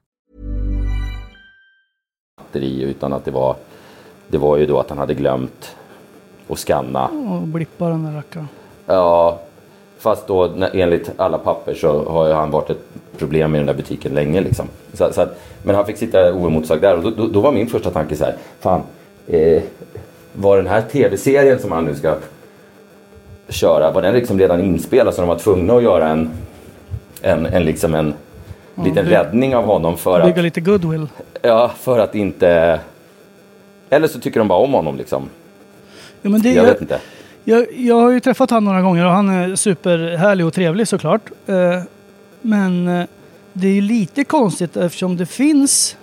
[2.53, 3.55] utan att det var,
[4.27, 5.75] det var ju då att han hade glömt
[6.47, 7.07] att scanna.
[7.07, 8.47] Och blippa den där rackaren.
[8.85, 9.39] Ja,
[9.99, 12.83] fast då enligt alla papper så har ju han varit ett
[13.17, 14.67] problem i den där butiken länge liksom.
[14.93, 17.67] Så, så att, men han fick sitta oemotsagd där och då, då, då var min
[17.67, 18.81] första tanke så här, fan,
[19.27, 19.61] eh,
[20.33, 22.15] var den här tv-serien som han nu ska
[23.49, 26.29] köra, var den liksom redan inspelad så de var tvungna att göra en,
[27.21, 28.13] en, en liksom en
[28.83, 31.07] liten by- räddning av honom för att, Bygga lite goodwill.
[31.41, 32.79] ja, för att inte,
[33.89, 35.29] eller så tycker de bara om honom liksom.
[36.21, 36.99] Ja, men det, Jag vet inte.
[37.43, 41.21] Jag, jag har ju träffat han några gånger och han är superhärlig och trevlig såklart.
[41.45, 41.81] Eh,
[42.41, 43.05] men eh,
[43.53, 45.97] det är ju lite konstigt eftersom det finns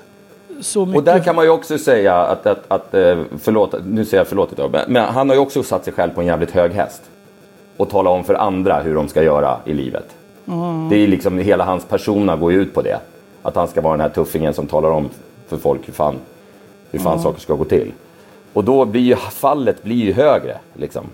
[0.60, 0.98] så mycket...
[0.98, 4.26] Och där kan man ju också säga att, att, att eh, förlåt, nu säger jag
[4.28, 7.02] förlåt idag, men- han har ju också satt sig själv på en jävligt hög häst.
[7.76, 10.08] Och tala om för andra hur de ska göra i livet.
[10.90, 12.98] Det är liksom, hela hans persona går ju ut på det.
[13.42, 15.08] Att han ska vara den här tuffingen som talar om
[15.48, 16.14] för folk hur fan,
[16.90, 17.92] hur fan saker ska gå till.
[18.52, 21.06] Och då blir ju fallet blir ju högre liksom.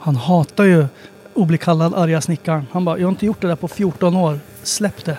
[0.00, 0.86] Han hatar ju
[1.34, 2.66] att bli kallad arga snickaren.
[2.72, 4.40] Han bara, jag har inte gjort det där på 14 år.
[4.62, 5.18] Släpp det.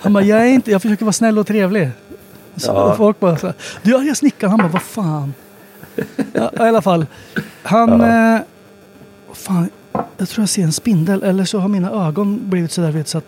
[0.00, 1.90] Han bara, jag är inte, jag försöker vara snäll och trevlig.
[2.56, 2.94] Så Ja.
[2.96, 4.50] Folk bara så här, du är arga snickaren.
[4.50, 5.34] Han bara, vad fan.
[6.32, 7.06] Ja, I alla fall.
[7.62, 8.00] Han...
[8.00, 8.40] Eh,
[9.28, 9.70] vad fan,
[10.16, 11.22] jag tror jag ser en spindel.
[11.22, 13.26] Eller så har mina ögon blivit sådär vet så att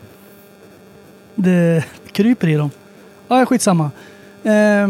[1.35, 2.71] det kryper i dem.
[3.29, 3.91] Ja, skitsamma.
[4.43, 4.89] Eh,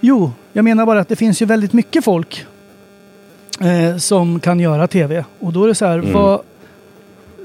[0.00, 2.46] jo, jag menar bara att det finns ju väldigt mycket folk
[3.62, 5.24] eh, som kan göra tv.
[5.38, 6.40] Och då är det så här, vad,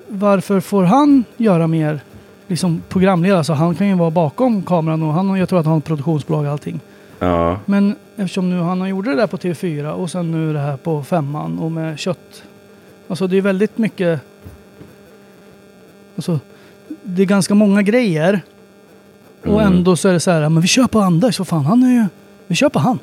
[0.07, 1.99] varför får han göra mer
[2.47, 3.37] liksom programledare?
[3.37, 5.85] Alltså han kan ju vara bakom kameran och han, jag tror att han har ett
[5.85, 6.79] produktionsbolag och allting.
[7.19, 7.59] Ja.
[7.65, 10.77] Men eftersom nu han har gjort det där på TV4 och sen nu det här
[10.77, 12.43] på femman och med kött.
[13.07, 14.21] Alltså det är väldigt mycket.
[16.15, 16.39] Alltså
[17.03, 18.41] det är ganska många grejer.
[19.45, 21.83] Och ändå så är det så här, men vi kör på Anders, vad fan han
[21.83, 22.05] är ju,
[22.47, 22.99] vi kör på han.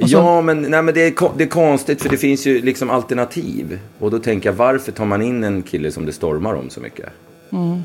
[0.00, 2.90] Alltså- ja, men, nej, men det, är, det är konstigt för det finns ju liksom
[2.90, 3.78] alternativ.
[3.98, 6.80] Och då tänker jag, varför tar man in en kille som det stormar om så
[6.80, 7.08] mycket?
[7.50, 7.82] Mm.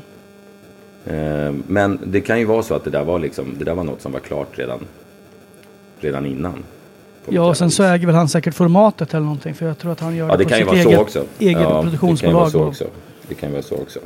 [1.06, 3.84] Eh, men det kan ju vara så att det där var, liksom, det där var
[3.84, 4.78] något som var klart redan,
[6.00, 6.52] redan innan.
[7.24, 9.54] på Ja, och sen så äger väl han säkert formatet eller någonting.
[9.54, 11.26] För jag tror att han gör Ja, det på kan ju sitt vara eget, eget
[11.38, 12.34] ja, Det kan ju produktionsbolag.
[12.34, 12.84] vara så också.
[13.28, 13.98] Det kan ju vara så också.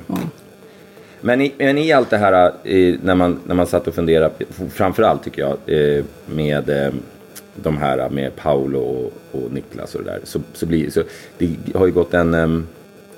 [1.21, 4.35] Men, i, men i allt det här, eh, när, man, när man satt och funderade,
[4.71, 6.93] framförallt tycker jag, eh, med eh,
[7.63, 10.21] de här med Paolo och, och Niklas och det där.
[10.25, 11.03] Så, så blir, så,
[11.39, 12.61] det har ju gått en eh,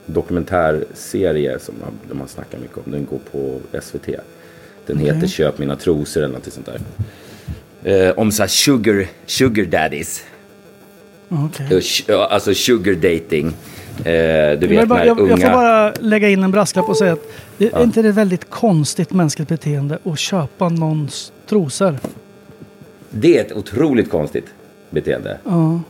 [0.07, 1.75] dokumentärserie som
[2.09, 2.93] de har snackat mycket om.
[2.93, 4.07] Den går på SVT.
[4.87, 5.15] Den Okej.
[5.15, 6.81] heter Köp mina trosor eller något sånt där.
[8.09, 10.25] Eh, om så här sugar, sugar daddies.
[11.29, 11.81] Okej.
[12.09, 13.47] Eh, Alltså sugar dating.
[13.99, 15.31] Eh, du Jag, vet vill bara, när jag, unga...
[15.31, 17.79] jag får bara lägga in en brasklapp och säga att det, Ja.
[17.79, 21.99] är inte det väldigt konstigt mänskligt beteende att köpa någons trosor?
[23.21, 24.47] Det är ett otroligt konstigt
[24.91, 25.39] beteende.
[25.45, 25.81] Ja,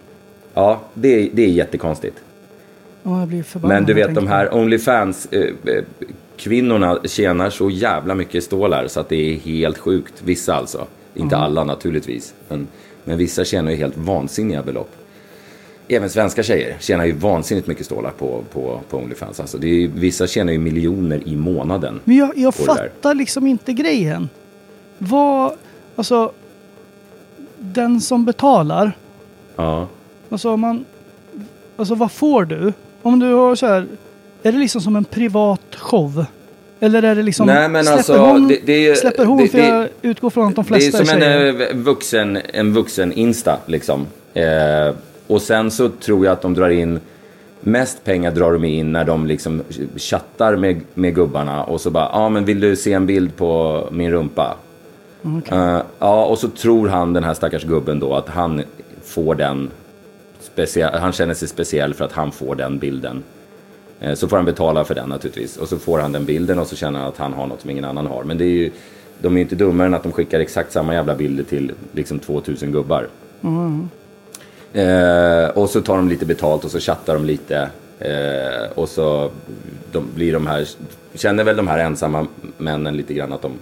[0.55, 2.17] Ja, det är, det är jättekonstigt.
[3.03, 3.77] ja jag blir förbannad.
[3.77, 4.61] Men du vet de här på det.
[4.63, 5.85] Onlyfans eh, eh,
[6.37, 10.15] kvinnorna tjänar så jävla mycket stålar så att det är helt sjukt.
[10.25, 10.87] Vissa alltså.
[11.15, 12.35] Inte alla naturligtvis.
[12.49, 12.67] Men,
[13.05, 14.91] men vissa tjänar ju helt vansinniga belopp.
[15.89, 19.41] Även svenska tjejer tjänar ju vansinnigt mycket stålar på, på, på Onlyfans.
[19.41, 22.01] Alltså det är, ju- vissa tjänar ju miljoner i månaden.
[22.05, 24.29] Men jag, jag fattar liksom inte grejen.
[24.99, 25.53] Vad,
[25.97, 26.33] alltså,
[27.59, 28.93] den som betalar,
[29.57, 29.87] Ja.
[30.31, 30.85] alltså om man,
[31.77, 32.73] alltså vad får du?
[33.03, 33.87] Om du har så här,
[34.43, 36.25] är det liksom som en privat show?
[36.81, 39.49] Eller är det liksom, Nej, men släpper alltså, hon, det- det är släpper hon det-
[39.49, 41.41] för det- jag utgår från att de Det är flesta som tjejer.
[41.55, 44.07] en eh, vuxen, en vuxen Insta liksom.
[44.35, 44.95] Eh,
[45.27, 47.01] och sen så tror jag att de drar in
[47.61, 49.63] Mest pengar drar de in när de liksom
[49.97, 53.37] chattar med, med gubbarna och så bara, ja ah, men vill du se en bild
[53.37, 54.57] på min rumpa?
[55.53, 58.63] Eh, ja, och så tror han den här stackars gubben då att han
[59.05, 59.71] får den
[60.41, 63.23] speciell, han känner sig speciell för att han får den bilden.
[64.01, 65.57] Eh, Så får han betala för den naturligtvis.
[65.57, 67.71] Och så får han den bilden och så känner han att han har något som
[67.71, 68.25] ingen annan har.
[68.25, 68.71] Men det är ju,
[69.19, 72.19] de är ju inte dummare än att de skickar exakt samma jävla bilder till liksom
[72.19, 73.09] 2000 gubbar.
[74.73, 77.69] Eh, och så tar de lite betalt och så chattar de lite.
[78.75, 79.31] Och så
[79.93, 80.69] de, blir de här,
[81.15, 82.27] känner väl de här ensamma
[82.59, 83.53] männen lite grann att de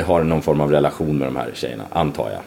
[0.00, 2.40] har någon form av relation med de här tjejerna, antar jag.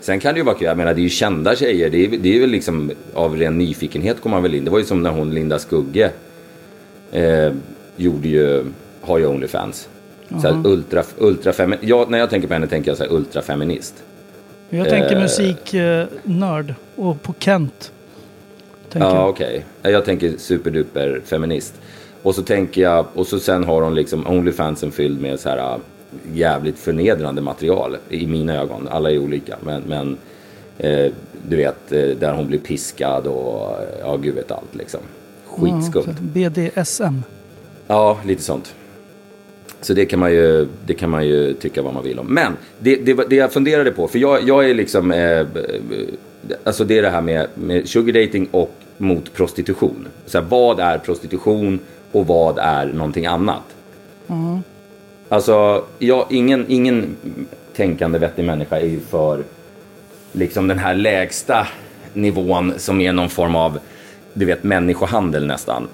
[0.00, 2.08] Sen kan det ju vara kul, jag menar det är ju kända tjejer, det är,
[2.08, 4.64] det är väl liksom av ren nyfikenhet kommer man väl in.
[4.64, 6.10] Det var ju som när hon Linda Skugge
[7.12, 7.52] eh,
[7.96, 8.64] gjorde ju,
[9.00, 9.88] har ju Onlyfans.
[10.28, 13.94] Så här, ultra, ultrafemi- ja, när jag tänker på henne tänker jag så här ultrafeminist.
[14.70, 17.92] Jag tänker eh, musiknörd och på Kent.
[18.92, 19.64] Ja, okej.
[19.82, 21.74] Jag tänker superduper feminist.
[22.22, 25.78] Och så tänker jag, och så sen har hon liksom Onlyfansen fylld med så här
[26.32, 28.88] jävligt förnedrande material i mina ögon.
[28.88, 30.16] Alla är olika, men, men
[30.78, 31.12] eh,
[31.48, 35.00] du vet eh, där hon blir piskad och ja, gud vet allt liksom.
[35.46, 36.16] Skitskumt.
[36.34, 37.22] Ja, BDSM.
[37.86, 38.74] Ja, lite sånt.
[39.80, 42.26] Så det kan man ju, det kan man ju tycka vad man vill om.
[42.26, 45.46] Men det, det, det jag funderade på, för jag, jag är liksom, eh, eh,
[46.64, 50.08] alltså det är det här med, med sugar dating och mot prostitution.
[50.26, 51.78] Så här, vad är prostitution
[52.12, 53.62] och vad är någonting annat?
[55.28, 57.16] Alltså, jag, ingen, ingen
[57.76, 59.44] tänkande vettig människa är ju för
[60.32, 61.66] liksom den här lägsta
[62.12, 63.78] nivån som är någon form av,
[64.32, 65.88] du vet, människohandel nästan.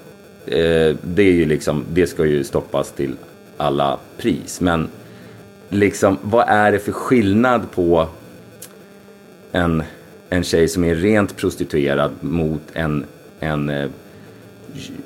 [0.45, 3.15] Eh, det är ju liksom, det ska ju stoppas till
[3.57, 4.61] alla pris.
[4.61, 4.87] Men
[5.69, 8.07] liksom, vad är det för skillnad på
[9.51, 9.83] en,
[10.29, 13.05] en tjej som är rent prostituerad mot en,
[13.39, 13.89] en eh,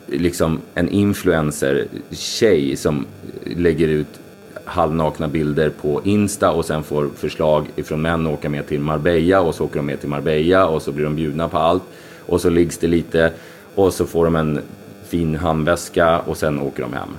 [0.07, 3.05] liksom en influencer-tjej som
[3.43, 4.19] lägger ut
[4.65, 9.41] halvnakna bilder på Insta och sen får förslag ifrån män att åka med till Marbella
[9.41, 11.83] och så åker de med till Marbella och så blir de bjudna på allt
[12.25, 13.31] och så liggs det lite
[13.75, 14.59] och så får de en
[15.07, 17.09] fin handväska och sen åker de hem.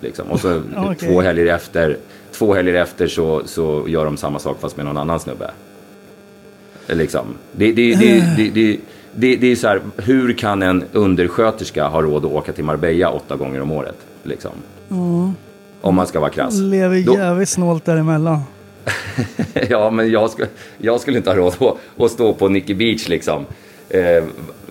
[0.00, 0.30] Liksom.
[0.30, 1.08] Och så Okej.
[1.08, 1.96] två helger efter,
[2.32, 5.50] två helger efter så, så gör de samma sak fast med någon annan snubbe.
[6.86, 7.26] Liksom.
[7.52, 8.78] Det, det, det, det,
[9.16, 13.10] det, det, är så här, hur kan en undersköterska ha råd att åka till Marbella
[13.10, 13.96] åtta gånger om året?
[14.22, 14.52] Liksom?
[15.80, 16.54] Om man ska vara krass.
[16.54, 18.40] Lever Då- jävligt snålt däremellan.
[19.68, 20.48] ja, men jag, skulle,
[20.78, 23.46] jag skulle inte ha råd att, att stå på Nicky Beach liksom.
[23.88, 24.24] Eh,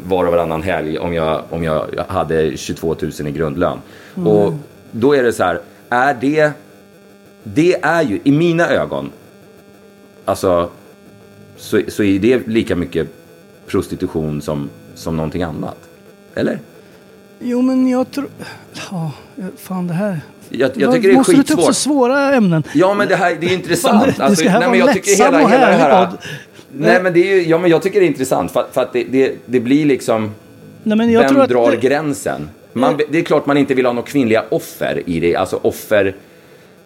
[0.08, 3.78] var och varannan helg om jag, om jag hade 22 000 i grundlön.
[4.26, 4.54] Och
[4.92, 6.52] då är det så här, är det...
[7.44, 9.12] Det är ju, i mina ögon,
[10.26, 10.70] alltså,
[11.58, 13.08] så, så är det lika mycket
[13.68, 15.78] prostitution som, som någonting annat.
[16.36, 16.60] Eller?
[17.40, 18.28] Jo men jag tror...
[18.92, 19.12] Ja,
[19.58, 20.22] fan det här...
[20.50, 21.76] Jag, jag tycker det är Måste du ta upp så skitsvårt.
[21.76, 22.64] svåra ämnen?
[22.74, 24.18] Ja, men det här det är Fan, intressant.
[24.18, 26.06] det Alltså, ska här nej, vara lättsam hela, och hela det härlig här...
[26.08, 26.18] podd.
[26.76, 28.94] Nej, men det är ju, ja, men jag tycker det är intressant för, för att
[28.94, 30.32] det, det, det blir liksom...
[30.84, 32.50] Nej, men jag Vem tror att drar det- gränsen?
[32.74, 35.36] Man, det är klart man inte vill ha några kvinnliga offer i det.
[35.36, 36.16] Alltså offer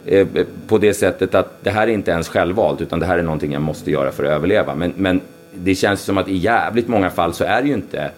[0.06, 0.28] eh,
[0.68, 3.52] på det sättet att det här är inte ens självvalt utan det här är någonting
[3.54, 4.76] jag måste göra för att överleva.
[4.76, 5.22] Men, men
[5.54, 8.12] det känns som att i jävligt många fall så är det ju inte,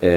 [0.00, 0.10] eh,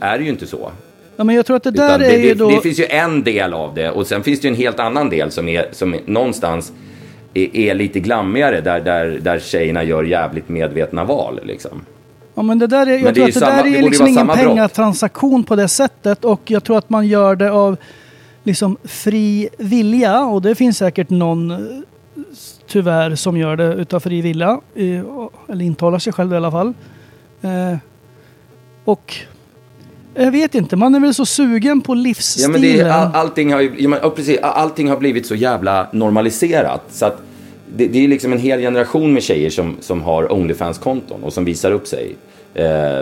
[0.00, 0.72] är det ju inte så.
[1.16, 2.50] Ja, men jag tror att det där Utan är det, ju det, då...
[2.50, 5.10] det finns ju en del av det och sen finns det ju en helt annan
[5.10, 6.72] del som är, som är någonstans
[7.34, 11.40] är, är lite glammigare där, där, där tjejerna gör jävligt medvetna val.
[11.44, 11.84] Liksom.
[12.34, 13.82] Ja, men det där är, jag Men det tror att det samma- där det är
[13.82, 17.76] liksom ingen pengatransaktion på det sättet och jag tror att man gör det av
[18.42, 21.56] liksom fri vilja och det finns säkert någon
[22.70, 24.60] tyvärr som gör det utav fri vilja.
[25.48, 26.72] Eller intalar sig själv i alla fall.
[27.42, 27.76] Eh,
[28.84, 29.14] Och
[30.14, 32.52] jag vet inte, man är väl så sugen på Ja, livsstilen.
[32.52, 36.82] men det all, allting, har ja, men, ja, precis, allting har blivit så jävla normaliserat.
[36.90, 37.22] Så att
[37.76, 41.44] det, det är liksom en hel generation med tjejer som, som har Onlyfans-konton och som
[41.44, 42.16] visar upp sig
[42.54, 43.00] eh,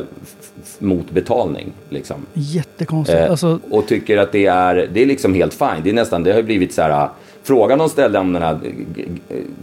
[0.79, 1.73] mot betalning.
[1.89, 2.17] Liksom.
[2.35, 3.19] Jättekonstigt.
[3.19, 5.81] Eh, Alltså, och tycker att det är, det är liksom helt fine.
[5.85, 7.09] Det, är nästan, det har ju blivit så här,
[7.49, 8.59] frågan de ställde om den här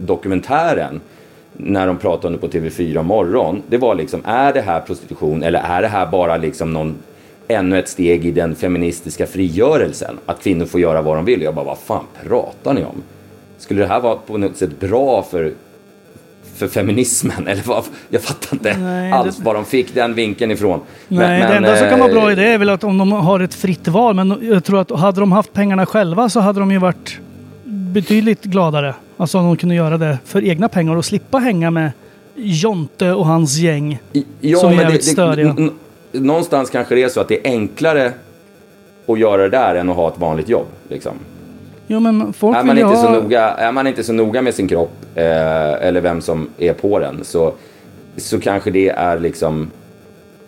[0.00, 1.00] dokumentären
[1.52, 3.62] när de pratade om det på TV4 morgon.
[3.68, 6.94] Det var liksom, är det här prostitution eller är det här bara liksom någon,
[7.48, 10.18] ännu ett steg i den feministiska frigörelsen?
[10.26, 11.42] Att kvinnor får göra vad de vill.
[11.42, 13.02] Jag bara, vad fan pratar ni om?
[13.58, 15.52] Skulle det här vara på något sätt bra för,
[16.54, 17.46] för feminismen?
[17.48, 17.84] Eller vad?
[18.08, 20.80] Jag fattar inte Nej, alls det- var de fick den vinkeln ifrån.
[21.08, 23.40] Nej, det enda som kan vara bra i det är väl att om de har
[23.40, 24.14] ett fritt val.
[24.14, 27.18] Men jag tror att hade de haft pengarna själva så hade de ju varit
[28.00, 28.94] betydligt gladare.
[29.16, 31.90] Alltså om de kunde göra det för egna pengar och slippa hänga med
[32.34, 33.98] Jonte och hans gäng.
[34.40, 35.56] Ja, som är jävligt störiga.
[36.12, 38.12] någonstans kanske det är så att det är enklare
[39.06, 40.66] att göra det där än att ha ett vanligt jobb.
[40.88, 41.12] Liksom.
[41.86, 43.20] Jo men folk Är, vill man ju inte så ha...
[43.20, 46.98] noga, är man inte så noga med sin kropp eh, eller vem som är på
[46.98, 47.52] den så,
[48.16, 49.70] så kanske det är liksom...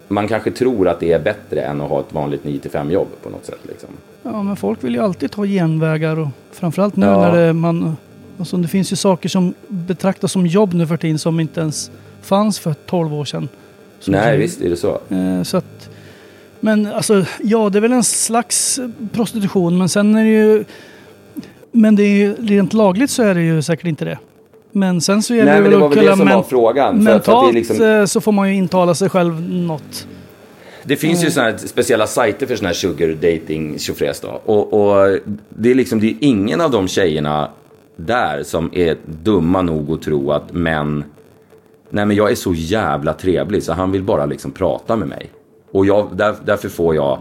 [0.08, 3.30] Man kanske tror att det är bättre än att ha ett vanligt 9-5 jobb på
[3.30, 3.58] något sätt.
[3.68, 3.88] Liksom.
[4.22, 7.20] Ja men folk vill ju alltid ta genvägar och framförallt nu Ja.
[7.20, 7.96] när det, man...
[8.38, 11.90] Alltså det finns ju saker som betraktas som jobb nu för tiden som inte ens
[12.22, 13.48] fanns för 12 år sedan.
[14.00, 15.00] Som Nej, kan- visst är det så.
[15.08, 15.88] Eh, Så att,
[16.60, 18.80] men alltså, ja det är väl en slags
[19.12, 20.64] prostitution men sen är det ju...
[21.72, 24.18] Men det är ju, rent lagligt så är det ju säkert inte det.
[24.72, 26.96] Men sen så gäller Nej, det väl att kunna men- frågan.
[26.96, 30.06] För- för Mentalt liksom- eh, så får man ju intala sig själv något.
[30.84, 34.40] Det finns ju såna här speciella sajter för såna här sugar dating tjofräs då.
[34.44, 37.50] Och, och det är liksom, det är ingen av de tjejerna
[37.96, 41.04] där som är dumma nog att tro att män,
[41.90, 45.30] nej men jag är så jävla trevlig så han vill bara liksom prata med mig.
[45.72, 47.18] Och jag, där, därför får jag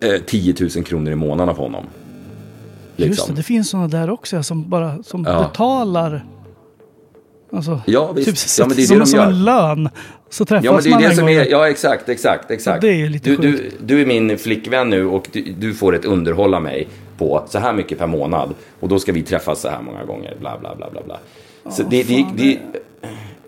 [0.00, 1.84] eh, 10 000 kronor i månaden av honom.
[2.96, 3.34] Just Liksom.
[3.34, 5.38] det, det finns sådana där också som bara som Ja.
[5.42, 6.24] betalar.
[7.56, 8.28] Alltså, Ja, visst.
[8.28, 9.26] typ Ja, men det är som, det de som gör.
[9.26, 9.88] en lön.
[10.30, 11.34] Så träffas Ja, men det är man det en som gång.
[11.34, 12.80] är, ja exakt, exakt, exakt.
[12.80, 13.76] det är ju lite du, du, sjukt.
[13.80, 16.88] du är min flickvän nu och du, du får ett underhåll av mig
[17.18, 18.54] på så här mycket per månad.
[18.80, 21.18] Och då ska vi träffas så här många gånger, bla bla bla bla bla.
[21.72, 22.58] Så det, det, det,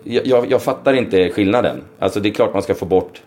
[0.03, 1.81] jag, jag fattar inte skillnaden.
[1.99, 3.21] Alltså det är klart man ska få bort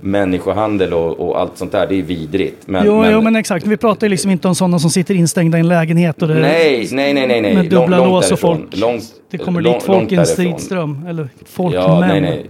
[0.00, 2.66] människohandel och, och allt sånt där, det är vidrigt.
[2.66, 3.66] Men, jo, men, jo, men exakt.
[3.66, 6.22] Vi pratar ju liksom inte om sådana som sitter instängda i en lägenhet.
[6.22, 7.54] Och det, nej, nej, nej, nej, nej.
[7.54, 8.76] Med dubbla långt lås och folk.
[8.76, 11.06] Långt, det kommer lång- dit folk i en stridström.
[11.08, 11.82] Eller folkmän.
[11.82, 12.46] Ja, nej, nej.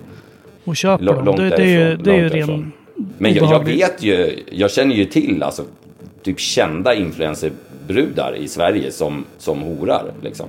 [0.65, 1.37] Och köper Lång- dem.
[1.37, 2.73] Det, det är ju, det är ju ren.
[3.19, 5.63] Men jag, jag vet ju, jag känner ju till alltså
[6.23, 10.47] typ kända influencerbrudar i Sverige som, som horar liksom.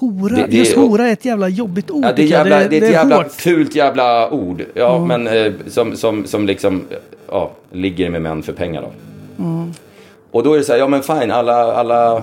[0.00, 2.04] Hora, Det- det- just hora är ett jävla jobbigt ord.
[2.04, 3.32] Ja, det, är jävla, det, är ett jävla hårt.
[3.32, 4.64] fult jävla ord.
[4.74, 6.82] Ja, men eh, som, som, som liksom
[7.28, 8.90] ja, ligger med män för pengar då.
[10.30, 12.22] Och då är det så här, ja men fine, alla, alla,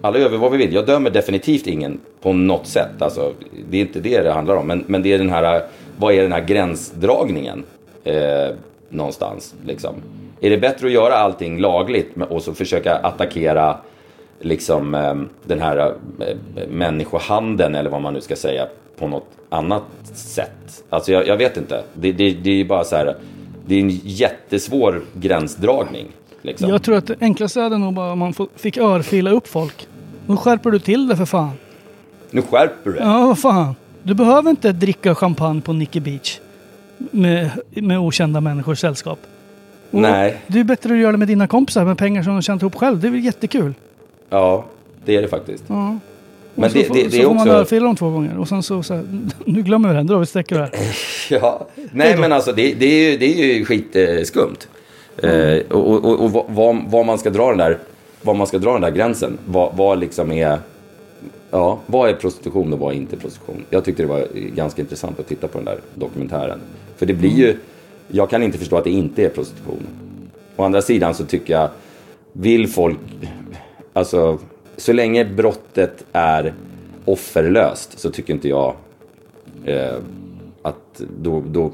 [0.00, 0.74] alla gör vad vi vill.
[0.74, 3.02] Jag dömer definitivt ingen på något sätt.
[3.02, 3.32] Alltså,
[3.70, 4.66] det är inte det det handlar om.
[4.66, 5.62] Men, men det är den här,
[5.98, 7.62] vad är den här gränsdragningen
[8.04, 8.54] eh,
[8.88, 9.54] någonstans?
[9.66, 9.94] Liksom.
[10.40, 13.76] Är det bättre att göra allting lagligt och så försöka attackera
[14.42, 15.14] liksom eh,
[15.44, 18.66] den här eh, människohandeln eller vad man nu ska säga
[18.98, 19.82] på något annat
[20.14, 20.84] sätt.
[20.90, 21.82] Alltså jag, jag vet inte.
[21.94, 23.16] Det, det, det är bara så här.
[23.66, 26.06] Det är en jättesvår gränsdragning.
[26.42, 26.70] Liksom.
[26.70, 29.86] Jag tror att det enklaste är nog bara om man fick örfila upp folk.
[30.26, 31.52] Nu skärper du till det för fan.
[32.30, 33.02] Nu skärper du dig.
[33.02, 33.74] Ja, vad fan.
[34.02, 36.38] Du behöver inte dricka champagne på Nicky Beach.
[36.98, 39.18] Med, med okända människors sällskap.
[39.90, 40.42] Och Nej.
[40.46, 42.74] Det är bättre att göra det med dina kompisar med pengar som de tjänat ihop
[42.74, 43.00] själv.
[43.00, 43.74] Det är väl jättekul.
[44.32, 44.64] Ja,
[45.04, 45.64] det är det faktiskt.
[45.66, 45.98] Ja.
[46.54, 47.52] Men så, det, det, det så är får man också...
[47.52, 48.38] örfila dem två gånger.
[48.38, 49.04] Och sen så, så här,
[49.44, 50.06] nu glömmer vi den.
[50.06, 50.96] Drar vi streck över det här.
[51.30, 51.66] Ja.
[51.92, 54.68] Nej, men alltså det, det, är ju, det är ju skitskumt.
[55.16, 57.78] Eh, och och, och, vad, vad man ska dra den där,
[58.22, 59.38] vad man ska dra den där gränsen.
[59.46, 60.58] Vad, vad liksom är...
[61.50, 63.64] ja, vad är prostitution och vad är inte prostitution?
[63.70, 66.60] Jag tyckte det var ganska intressant att titta på den där dokumentären.
[66.96, 67.56] För det blir ju,
[68.08, 69.86] jag kan inte förstå att det inte är prostitution.
[70.56, 71.68] Å andra sidan så tycker jag,
[72.32, 72.98] vill folk,
[73.92, 74.38] alltså
[74.76, 76.54] så länge brottet är
[77.04, 78.74] offerlöst så tycker inte jag
[79.64, 79.94] eh,
[80.62, 81.72] att då, då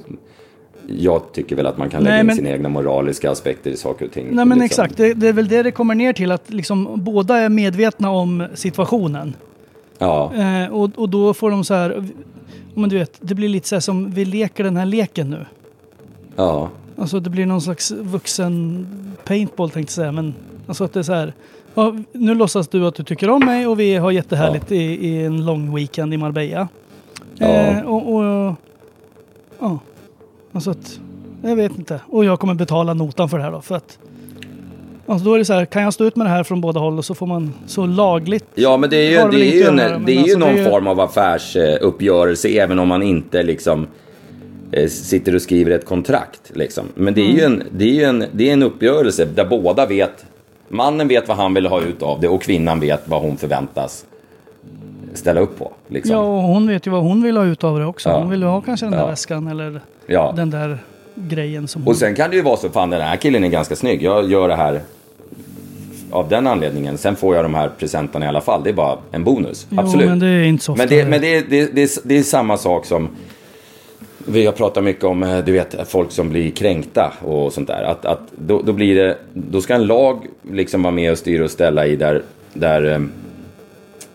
[0.87, 3.77] jag tycker väl att man kan lägga Nej, in men- sina egna moraliska aspekter i
[3.77, 4.27] saker och ting.
[4.31, 4.65] Nej men liksom.
[4.85, 8.11] exakt, det, det är väl det det kommer ner till att liksom båda är medvetna
[8.11, 9.37] om situationen.
[9.99, 12.05] Ja, Eh, och, och då får de så här,
[12.75, 15.47] men du vet, det blir lite så här som vi leker den här leken nu.
[16.37, 18.87] ja, Alltså det blir någon slags vuxen
[19.25, 20.13] paintball tänkte jag säga.
[20.13, 20.35] Men
[20.67, 21.33] alltså att det är så här.
[21.75, 24.77] Ja, nu låtsas du att du tycker om mig och vi har jättehärligt i,
[25.09, 26.69] i en lång weekend i Marbella.
[27.35, 27.47] Ja.
[27.47, 28.55] Eh, och, och,
[29.61, 29.79] ja,
[30.53, 31.01] alltså att,
[31.43, 32.01] jag vet inte.
[32.07, 33.61] Och jag kommer betala notan för det här då.
[33.61, 33.99] För att,
[35.07, 36.81] alltså då är det så här, kan jag stå ut med det här från båda
[36.81, 38.45] håll och så får man så lagligt.
[38.55, 40.55] ja men det är ju, det är ju, en, men det är ju alltså, någon
[40.55, 43.87] det är- form av affärsuppgörelse även om man inte liksom
[44.73, 46.41] eh, sitter och skriver ett kontrakt.
[46.55, 46.85] Liksom.
[46.95, 47.61] Men det är ju, Mm.
[47.61, 50.25] en, det är ju en, det är en uppgörelse där båda vet,
[50.69, 54.05] mannen vet vad han vill ha ut av det och kvinnan vet vad hon förväntas
[55.15, 55.73] ställa upp på.
[55.89, 56.13] Liksom.
[56.17, 58.09] Ja, och hon vet ju vad hon vill ha ut av det också.
[58.09, 58.19] Ja.
[58.19, 59.07] Hon vill ha kanske den där Ja.
[59.07, 60.33] väskan eller Ja.
[60.37, 60.79] den där
[61.15, 61.89] grejen som hon...
[61.93, 64.03] Och sen kan det ju vara så, fan den här killen är ganska snygg.
[64.03, 64.81] Jag gör det här
[66.11, 66.99] av den anledningen.
[66.99, 68.63] Sen får jag de här presenterna i alla fall.
[68.65, 69.67] Det är bara en bonus.
[69.71, 70.09] Jo, Absolut.
[70.09, 70.83] men det är inte så ofta.
[70.85, 73.09] Men, det, men det, det, det, är- det är samma sak som
[74.29, 77.83] vi har pratat mycket om, eh, du vet, folk som blir kränkta och sånt där.
[77.83, 81.45] Att, att då, då blir det, då ska en lag liksom vara med och styra
[81.45, 82.23] och ställa i där,
[82.53, 82.93] där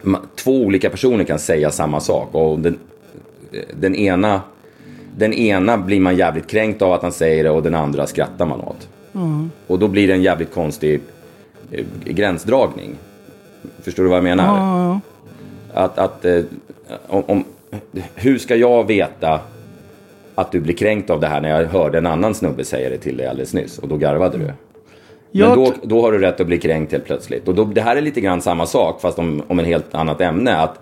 [0.05, 2.36] eh, två olika personer kan säga samma sak.
[2.36, 2.80] Och den,
[3.74, 4.41] den ena
[5.18, 8.45] den ena blir man jävligt kränkt av att han säger det och den andra skrattar
[8.45, 8.88] man åt.
[9.16, 9.51] Mm.
[9.68, 11.01] Och då blir det en jävligt konstig
[11.72, 12.95] eh, gränsdragning.
[13.82, 14.45] Förstår du vad jag menar?
[14.45, 14.99] Ja,
[15.74, 16.41] Att, att, eh,
[17.07, 17.43] om, om,
[18.16, 19.39] hur ska jag veta
[20.36, 22.98] att du blir kränkt av det här när jag hörde en annan snubbe säga det
[22.98, 24.54] till dig alldeles nyss och då garvade du?
[25.36, 27.48] Jag Men då, då har du rätt att bli kränkt helt plötsligt.
[27.48, 30.22] Och då, det här är lite grann samma sak fast om, om en helt annat
[30.22, 30.56] ämne.
[30.56, 30.80] Att,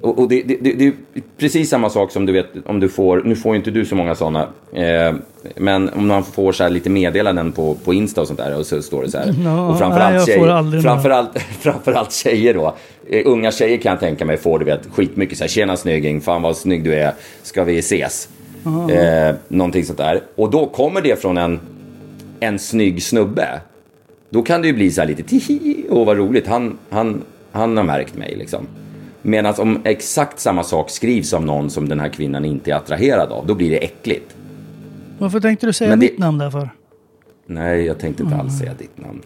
[0.00, 0.92] och, och det, det, det, det är
[1.38, 3.94] precis samma sak som du vet om du får, nu får ju inte du så
[3.94, 5.14] många sådana, eh,
[5.56, 8.66] men om man får så här lite meddelanden på, på Insta och sånt där och
[8.66, 9.34] så står det så här.
[9.44, 12.74] Ja, och framförallt, nej, tjejer, framförallt, framförallt tjejer då.
[13.08, 16.20] Eh, unga tjejer kan jag tänka mig får du vet skitmycket så här, tjena snygging,
[16.20, 17.12] fan vad snygg du är,
[17.42, 18.28] ska vi ses?
[18.90, 20.22] Eh, någonting sånt där.
[20.34, 21.60] Och då kommer det från en,
[22.40, 23.60] en snygg snubbe.
[24.30, 27.76] Då kan det ju bli så här lite tihi, åh vad roligt, han, han, han
[27.76, 28.66] har märkt mig liksom.
[29.22, 33.32] Medan om exakt samma sak skrivs av någon som den här kvinnan inte är attraherad
[33.32, 34.36] av, då blir det äckligt.
[35.18, 36.70] Varför tänkte du säga Men det- mitt namn där för?
[37.46, 39.22] Nej, jag tänkte inte alls säga ditt namn.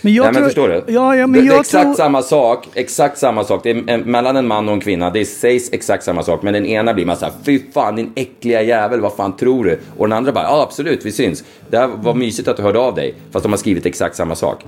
[0.00, 0.92] Men jag Nej, men tror, förstår du?
[0.92, 1.94] Ja, ja, men det, det är jag exakt tror...
[1.94, 3.60] samma sak, exakt samma sak.
[3.62, 6.42] Det är mellan en man och en kvinna, det sägs exakt samma sak.
[6.42, 9.64] Men den ena blir man så här, fy fan din äckliga jävel, vad fan tror
[9.64, 9.80] du?
[9.96, 11.44] Och den andra bara, ja absolut, vi syns.
[11.70, 13.14] Det här var mysigt att du hörde av dig.
[13.30, 14.64] Fast de har skrivit exakt samma sak.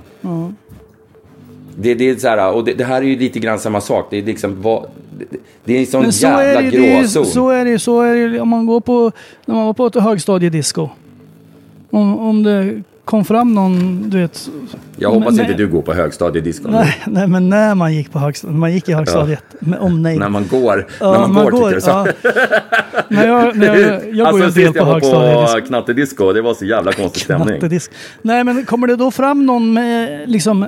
[1.77, 4.07] Det, det är så här, och det, det här är ju lite grann samma sak.
[4.09, 4.85] Det är liksom, vad,
[5.19, 7.25] det, det är en sån Men så jävla är det, gråzon.
[7.25, 7.79] så är det ju.
[7.79, 9.11] Så är det ju om man går på,
[9.45, 10.89] när man var på ett högstadiedisco.
[11.89, 14.49] Om, om det kom fram någon, du vet.
[14.97, 16.73] Jag hoppas men- inte du går på högstadiedisco nu.
[16.77, 19.43] Nej, nej, men när man gick på högstadiet, man gick i högstadiet.
[19.59, 20.19] Med omnejd.
[20.19, 21.89] När man går, Ja, när man, går, tycker du så?
[21.89, 22.07] ja.
[23.07, 25.59] när jag, när jag, jag går alltså ju en del sist på jag var högstadiedisco.
[25.61, 27.79] på knattedisco, det var så jävla konstig stämning.
[28.21, 30.65] Nej, men kommer det då fram någon med liksom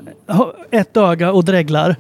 [0.71, 1.95] ett öga och dreglar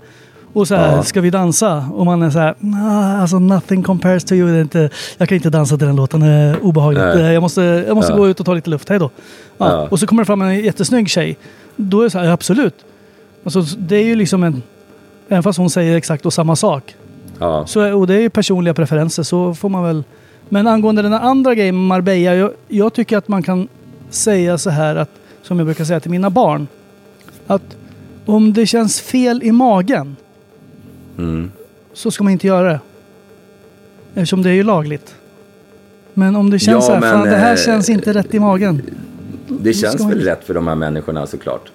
[0.53, 1.03] och så här, Ja.
[1.03, 1.85] ska vi dansa?
[1.93, 4.51] Och man är så här, nah, alltså nothing compares to you.
[4.51, 7.03] Det är inte, jag kan inte dansa till den låten, det är obehagligt.
[7.03, 7.33] Nej.
[7.33, 8.17] Jag måste, jag måste Ja.
[8.17, 9.09] gå ut och ta lite luft, hej då.
[9.57, 9.71] Ja.
[9.71, 9.87] Ja.
[9.91, 11.37] Och så kommer det fram en jättesnygg tjej.
[11.75, 12.85] Då är det så här, absolut.
[13.43, 14.63] Alltså, det är ju liksom en,
[15.27, 16.95] även fast hon säger exakt och samma sak.
[17.39, 17.67] Ja.
[17.67, 20.03] Så, och det är ju personliga preferenser, så får man väl...
[20.49, 23.67] Men angående den andra grejen med Marbella, jag, jag tycker att man kan
[24.09, 25.09] säga så här att,
[25.41, 26.67] som jag brukar säga till mina barn,
[27.47, 27.77] att
[28.25, 30.15] om det känns fel i magen
[31.17, 31.51] Mm.
[31.93, 32.79] så ska man inte göra det.
[34.13, 35.15] Eftersom det är ju lagligt.
[36.13, 38.39] Men om det känns Ja, så här, fan det här eh, känns inte rätt i
[38.39, 38.81] magen.
[39.47, 41.71] Det känns väl inte- rätt för de här människorna såklart.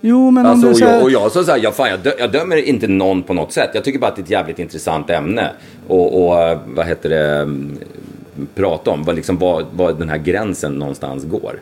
[0.00, 2.00] Jo, men om Alltså, så här, jag, och jag så, så här, jag, fan, jag,
[2.00, 3.70] dö, jag dömer inte någon på något sätt.
[3.74, 5.50] Jag tycker bara att det är ett jävligt intressant ämne.
[5.86, 7.78] Och, och eh, vad heter det, mm,
[8.54, 9.04] prata om.
[9.04, 11.60] Vad, liksom, vad, vad den här gränsen någonstans går.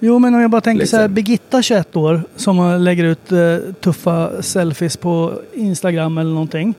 [0.00, 1.14] Jo, men om jag bara tänker så här, Liksom.
[1.14, 3.38] Birgitta 21 år som lägger ut eh,
[3.80, 6.74] tuffa selfies på Instagram eller någonting.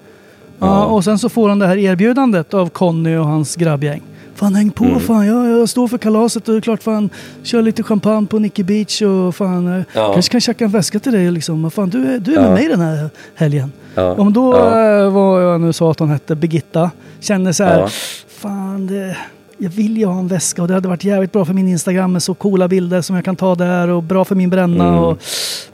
[0.59, 0.65] Ja.
[0.67, 0.85] Ja.
[0.85, 4.01] och sen så får hon det här erbjudandet av Conny och hans grabbgäng.
[4.35, 4.99] Fan häng på Mm.
[4.99, 7.09] fan, jag, jag står för kalaset och det är klart fan,
[7.43, 10.13] kör lite champagne på Nicky Beach och fan, eh, Ja.
[10.13, 11.63] kanske kan tjacka en väska till dig liksom.
[11.63, 12.41] Vad Fan, du är, du är Ja.
[12.41, 13.71] med mig den här helgen.
[13.95, 14.15] Ja.
[14.17, 14.99] Men då Ja.
[15.03, 16.91] eh, var jag nu sa att hon hette Birgitta.
[17.19, 17.91] Kände så här,
[18.27, 19.17] fan det,
[19.57, 22.11] jag vill ju ha en väska och det hade varit jävligt bra för min Instagram
[22.13, 24.87] med så coola bilder som jag kan ta där och bra för min bränna.
[24.87, 24.99] Mm.
[24.99, 25.19] Och,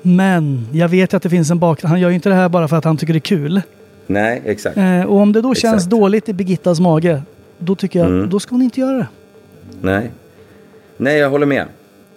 [0.01, 1.83] men jag vet ju att det finns en bak...
[1.83, 3.61] Han gör ju inte det här bara för att han tycker det är kul.
[4.07, 4.77] Nej, exakt.
[4.77, 5.89] Eh, och om det då känns Exakt.
[5.91, 7.21] dåligt i Birgittas mage,
[7.61, 8.29] då tycker jag, Mm.
[8.29, 9.07] då ska hon inte göra det.
[9.81, 10.11] Nej.
[10.97, 11.61] Nej, jag håller med.
[11.61, 11.67] Eh,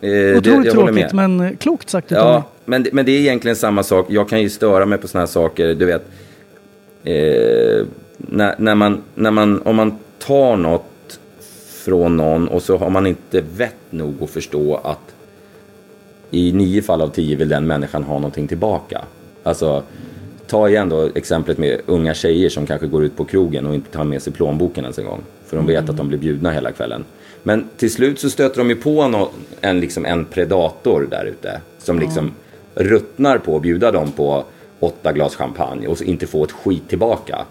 [0.00, 2.42] det- Otroligt jag håller tråkigt, men eh, klokt sagt Ja, mig.
[2.64, 4.06] men, det- men det är egentligen samma sak.
[4.08, 5.74] Jag kan ju störa mig på såna här saker.
[5.74, 6.02] Du vet,
[7.04, 7.86] eh,
[8.16, 11.20] när, när man, när man, om man tar något
[11.84, 15.14] från någon och så har man inte vett nog att förstå att
[16.30, 19.00] i nio fall av tio vill den människan ha någonting tillbaka.
[19.42, 19.82] Alltså,
[20.46, 23.90] ta igen då exemplet med unga tjejer som kanske går ut på krogen och inte
[23.90, 25.20] tar med sig plånboken ens en gång.
[25.46, 27.04] För de vet att de blir bjudna hela kvällen.
[27.42, 29.30] Men till slut så stöter de ju på nå-
[29.60, 31.60] en, liksom en predator där ute.
[31.78, 32.32] Som liksom
[32.74, 34.44] ruttnar på att bjuda dem på
[34.80, 37.44] åtta glas champagne och inte få ett skit tillbaka.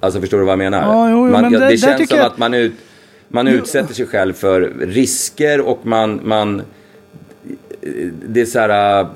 [0.00, 0.82] Alltså förstår du vad jag menar?
[0.82, 2.72] Ja, jo, jo, man, men det- det, där känns som jag- att man, ut,
[3.28, 6.20] man utsätter sig själv för risker och man...
[6.24, 6.62] man
[8.28, 9.06] det är så här...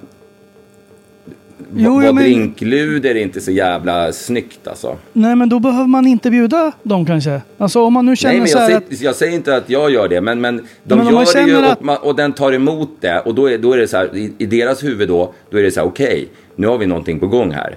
[1.76, 4.96] Jo, vad ja, men- drinkluder är inte så jävla snyggt alltså.
[5.12, 7.40] Nej, men då behöver man inte bjuda dem kanske.
[7.58, 9.00] Alltså om man nu känner Nej, men så jag, här säger, att...
[9.02, 11.78] jag säger inte att jag gör det, men, men de Men gör det ju att-
[11.78, 13.20] och, man, och den tar emot det.
[13.20, 15.62] Och då är, då är det så här, i, i deras huvud då, då är
[15.62, 17.76] det så här, okej, nu har vi någonting på gång här.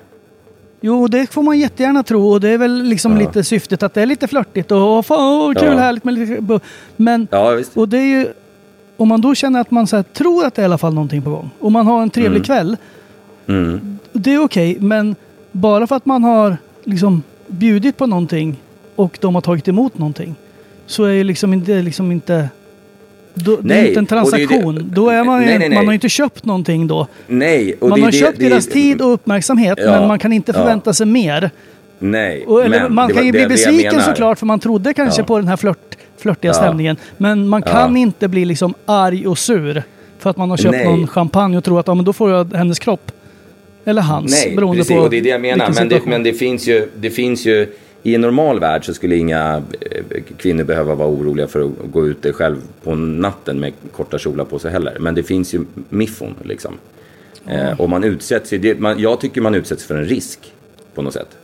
[0.82, 3.20] Jo, det får man jättegärna tro och det är väl liksom Ja.
[3.20, 5.78] lite syftet att det är lite flörtigt och åh, fan, åh, kul, Ja.
[5.78, 6.60] härligt med lite...
[6.96, 7.78] Men, Ja, visst.
[7.78, 8.28] och det är ju...
[8.98, 11.22] Om man då känner att man så tror att det är i alla fall någonting
[11.22, 12.44] på gång och man har en trevlig Mm.
[12.44, 12.78] kväll,
[13.48, 13.98] Mm.
[14.14, 14.78] det är okej.
[14.80, 15.16] men
[15.52, 18.56] bara för att man har liksom bjudit på någonting
[18.96, 20.36] och de har tagit emot någonting
[20.86, 21.82] så är ju liksom inte...
[21.82, 22.50] Liksom inte
[23.34, 24.92] då, det är Nej, inte en och det det- transaktion.
[24.94, 25.78] Då är man Nej, nej, nej.
[25.78, 27.08] man har inte köpt någonting då.
[27.28, 30.34] Nej, man det, har det, köpt det, deras tid och uppmärksamhet Ja, men man kan
[30.34, 30.60] inte ja.
[30.60, 31.50] förvänta sig mer.
[32.00, 34.94] Nej, Och, eller, man det kan ju det bli det besviken såklart för man trodde
[34.94, 35.26] kanske Ja.
[35.26, 36.54] på den här flört, flörtiga Ja.
[36.54, 36.98] stämningen.
[37.18, 37.72] Men man Ja.
[37.72, 39.84] kan inte bli liksom arg och sur
[40.20, 40.86] för att man har köpt Nej.
[40.86, 43.12] någon champagne och tror att ja, men då får jag hennes kropp.
[43.86, 45.72] Eller hans, Nej, beroende precis, på och det är det jag menar.
[45.76, 47.68] Men det, men det finns ju, det finns ju,
[48.04, 52.08] i en normal värld så skulle inga eh, kvinnor behöva vara oroliga för att gå
[52.08, 54.98] ute själv på natten med korta kjolar på sig heller.
[55.00, 56.74] Men det finns ju miffon liksom.
[57.48, 60.40] Eh, och man utsätts, ju- det, man, jag tycker man utsätts för en risk
[60.96, 61.38] på något sätt.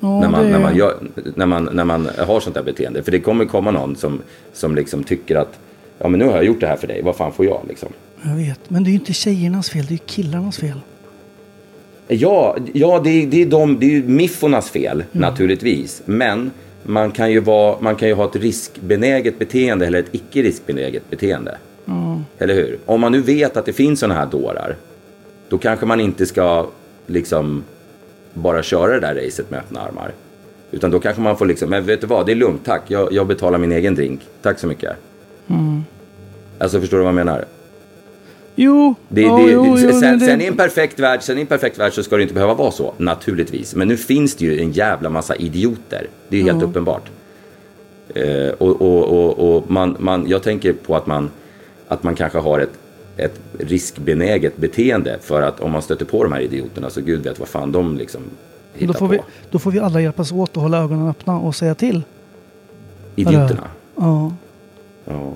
[0.00, 0.94] Ja, när, man, det- när, man gör,
[1.34, 3.02] när, man, när man har sånt där beteende.
[3.02, 4.20] För det kommer komma någon som,
[4.52, 5.58] som liksom tycker att
[5.98, 7.88] ja men nu har jag gjort det här för dig, vad fan får jag liksom?
[8.22, 10.80] Jag vet, men det är ju inte tjejernas fel, det är ju killarnas fel.
[12.12, 16.02] Ja, ja det, är- det är de, det är ju miffornas fel naturligtvis.
[16.04, 16.50] Men
[16.82, 21.10] man kan, ju vara, man kan ju ha ett riskbenäget beteende eller ett icke riskbenäget
[21.10, 21.56] beteende.
[22.38, 22.78] Eller hur?
[22.86, 24.76] Om man nu vet att det finns sådana här dårar.
[25.48, 26.66] Då kanske man inte ska
[27.06, 27.64] liksom
[28.34, 30.12] bara köra det där racet med öppna armar.
[30.70, 32.82] Utan då kanske man får liksom, men vet du vad, det är lugnt, tack.
[32.88, 34.20] Jag, jag betalar min egen drink.
[34.42, 34.92] Tack så mycket.
[36.58, 37.44] Alltså förstår du vad jag menar?
[38.54, 41.40] Jo, Det, ja, det, jo, jo, sen, det- sen i en perfekt värld, sen i
[41.40, 43.74] en perfekt värld så ska det inte behöva vara så, naturligtvis.
[43.74, 46.06] Men nu finns det ju en jävla massa idioter.
[46.28, 47.02] Det är ju helt uppenbart.
[48.14, 51.30] Eh, och och, och, och man, man, jag tänker på att man,
[51.88, 52.72] att man kanske har ett,
[53.16, 57.38] ett riskbenäget beteende för att om man stöter på de här idioterna så gud vet
[57.38, 58.20] vad fan de liksom
[58.74, 59.12] hittar då, får på.
[59.12, 59.18] vi,
[59.50, 62.02] då får vi alla hjälpas åt och hålla ögonen öppna och säga till.
[63.16, 63.68] Idioterna.
[63.96, 64.32] Ja.
[65.04, 65.32] Ja.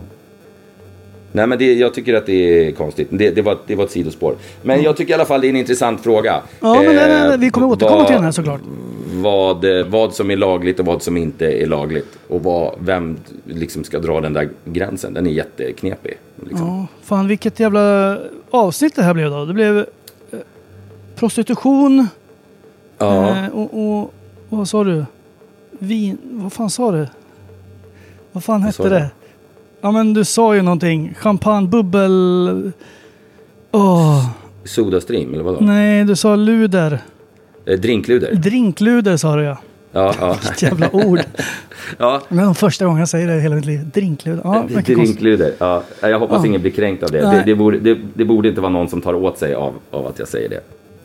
[1.37, 2.33] Nej men det, jag tycker att det
[2.69, 3.09] är konstigt.
[3.11, 4.35] Det, det, var, det var ett sidospår.
[4.63, 6.43] Men jag tycker i alla fall det är en intressant fråga.
[6.61, 8.61] Ja, men nej, nej, Eh, vi kommer återkomma vad- till den här såklart.
[9.13, 12.19] Vad, vad som är lagligt och vad som inte är lagligt.
[12.29, 15.15] Och vad, vem liksom ska dra den där gränsen.
[15.15, 16.19] Den är jätteknepig.
[16.49, 16.67] Liksom.
[16.69, 18.19] Ja, fan vilket jävla
[18.51, 19.45] avsnitt det här blev då.
[19.45, 20.39] Det blev eh,
[21.17, 22.09] prostitution
[22.99, 23.29] Ja.
[23.29, 24.13] eh, och, och,
[24.49, 25.05] vad sa du?
[25.71, 27.07] Vin, vad fan sa du?
[28.33, 29.11] Vad fan hette det?
[29.87, 31.15] Ja men du sa ju någonting.
[31.19, 32.73] Champagne, bubbel...
[33.73, 34.27] Åh,
[34.65, 35.59] Sodastream eller vadå?
[35.61, 36.99] nej du sa luder.
[37.67, 38.35] Eh, drinkluder.
[38.35, 39.59] Drinkluder sa du ja.
[39.93, 40.29] Ja, ja.
[40.43, 41.21] Vilket jävla ord.
[41.99, 42.23] ja.
[42.29, 43.91] Var första gången jag säger det i hela mitt liv.
[43.95, 44.41] Drinkluder.
[44.45, 44.87] Ja, konstigt.
[44.87, 45.53] Drinkluder.
[45.59, 45.83] Ja.
[46.01, 46.47] Jag hoppas Ja.
[46.47, 47.21] ingen blir kränkt av det.
[47.21, 47.99] Det, det, borde, det.
[48.15, 50.61] det borde inte vara någon som tar åt sig av, av att jag säger det.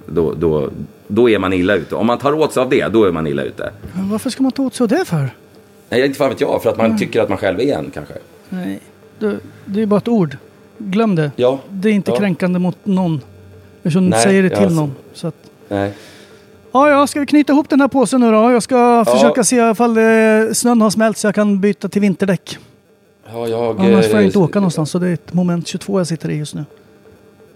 [0.05, 0.69] Då, då,
[1.07, 1.95] då är man illa ute.
[1.95, 3.71] Om man tar åt sig av det, då är man illa ute.
[3.93, 5.29] Men varför ska man ta åt sig av det för?
[5.89, 6.63] Nej, inte fan vet jag.
[6.63, 8.13] För att man tycker att man själv är en kanske.
[8.53, 8.79] Nej,
[9.19, 10.37] det, det är bara ett ord.
[10.77, 11.31] Glöm det.
[11.35, 11.59] Ja.
[11.69, 12.17] Det är inte Ja.
[12.17, 13.21] kränkande mot någon.
[13.77, 14.75] Eftersom du Nej, säger det till alltså.
[14.81, 14.95] någon.
[15.13, 15.35] Så att,
[15.67, 15.93] Nej.
[16.71, 18.51] Ja, ja, ska vi knyta ihop den här påsen nu då?
[18.51, 20.03] Jag ska försöka se ifall eh,
[20.53, 22.57] snön har smält så jag kan byta till vinterdäck.
[23.33, 24.91] Ja, jag, Annars får jag eh, inte åka någonstans.
[24.91, 26.65] Så det är ett moment 22 jag sitter i just nu.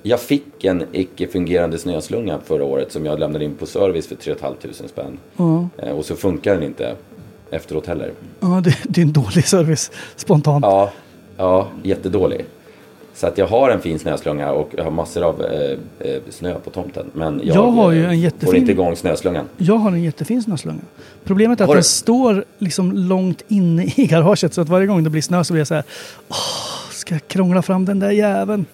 [0.01, 4.35] Jag fick en icke-fungerande snöslunga förra året som jag lämnade in på service för 3
[4.35, 5.17] 500 spänn.
[5.37, 6.95] Ja, Eh, Och så funkar den inte
[7.55, 8.11] efteråt heller.
[8.39, 10.65] ja det, det är en dålig service spontant.
[10.65, 10.91] Ja,
[11.37, 12.45] ja, jättedålig.
[13.13, 15.77] Så att jag har en fin snöslunga och jag har massor av eh,
[16.09, 17.05] eh, snö på tomten.
[17.13, 19.45] Men jag, Jag har ju eh, en får jättefin- inte igång snöslungan.
[19.57, 20.79] Jag har en jättefin snöslunga.
[21.23, 25.09] Problemet är att den står liksom långt inne i garaget så att varje gång det
[25.09, 25.83] blir snö så blir jag så här.
[26.29, 26.35] Åh,
[26.91, 28.65] ska jag krångla fram den där jäveln?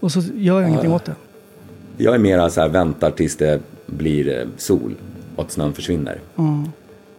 [0.00, 1.14] Och så gör jag ingenting åt det.
[1.96, 4.94] Jag är mera så här, väntar tills det blir eh, sol
[5.36, 6.18] och att snön försvinner.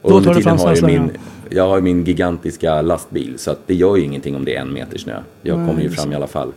[0.02, 1.12] Och Då under du tiden har jag min,
[1.50, 4.74] jag har ju min gigantiska lastbil så det gör ju ingenting om det är en
[4.74, 5.14] meter snö.
[5.42, 6.52] Jag Nej, kommer ju det fram i alla fall.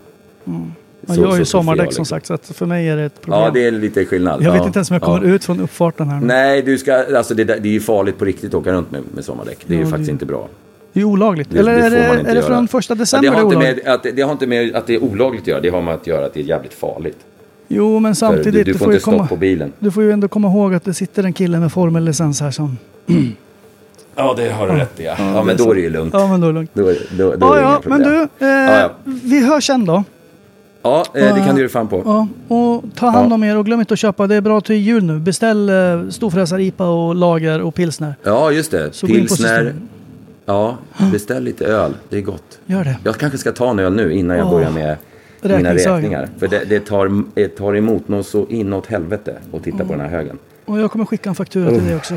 [0.44, 0.52] Ja,
[1.14, 3.40] Så- jag har så ju sommardäck som sagt så för mig är det ett problem.
[3.40, 4.42] Ja, det är lite skillnad.
[4.42, 5.34] Jag vet Ja, inte ens om jag kommer ja.
[5.34, 6.20] ut från uppfarten här.
[6.20, 6.26] nu.
[6.26, 9.00] Nej, du ska, alltså det, det är ju farligt på riktigt att åka runt med,
[9.14, 9.58] med sommardäck.
[9.66, 10.48] Det är ju Ja, faktiskt det- inte bra.
[10.92, 11.50] Det är olagligt.
[11.50, 13.34] Det, Eller det är får det, man inte är det från första Ja, december det,
[13.36, 13.84] det har inte olagligt?
[13.84, 15.60] med, att, det- det har inte med att det är olagligt att göra.
[15.60, 17.18] Det har med att göra att det är jävligt farligt.
[17.68, 18.66] Jo, men samtidigt.
[18.66, 19.72] du, du får ju inte stopp komma, på bilen.
[19.78, 22.78] du får ju ändå komma ihåg att det sitter en kille med formellicens här som...
[24.16, 25.04] Ja, det har du rätt i.
[25.04, 26.14] Ja, Ja, ja men då är det ju lugnt.
[26.14, 26.70] Ja, men då är det lugnt.
[26.74, 26.82] Då,
[27.18, 28.22] då, då Ja, är det ja, inga men du.
[28.46, 28.90] Eh, Ja, ja.
[29.04, 30.04] Vi hörs sen då.
[30.82, 32.02] Ja, eh, det kan du ge fan på.
[32.04, 34.26] Ja, och ta hand om er och glöm inte att köpa.
[34.26, 35.18] Det är bra till jul nu.
[35.18, 35.74] Beställ eh,
[36.10, 38.14] storfräsar-IPA och lager och pilsner.
[38.22, 38.92] Ja, just det.
[38.92, 39.74] Så Pilsner.
[40.46, 40.76] Ja,
[41.12, 41.94] beställ lite öl.
[42.08, 42.58] Det är gott.
[42.66, 42.96] Gör det.
[43.04, 44.96] Jag kanske ska ta en öl nu innan jag Åh, börjar med
[45.42, 46.28] mina räkningar.
[46.38, 50.00] För det, det tar, det tar emot något så inåt helvete att titta på den
[50.00, 50.38] här högen.
[50.64, 52.14] Och jag kommer skicka en faktura till dig också.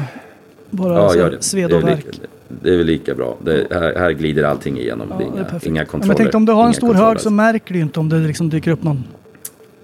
[0.69, 1.43] Bara Ja, gör det.
[1.43, 2.09] sved det, är och lika,
[2.61, 3.37] det är väl lika bra.
[3.43, 5.07] Det, här, här glider allting igenom.
[5.09, 5.65] det är Ja, det är inga, perfekt.
[5.65, 6.07] inga Ja, kontroller.
[6.07, 8.09] Men tänkte om du har en Inga stor hög så märker du ju inte om
[8.09, 9.03] det liksom dyker upp någon.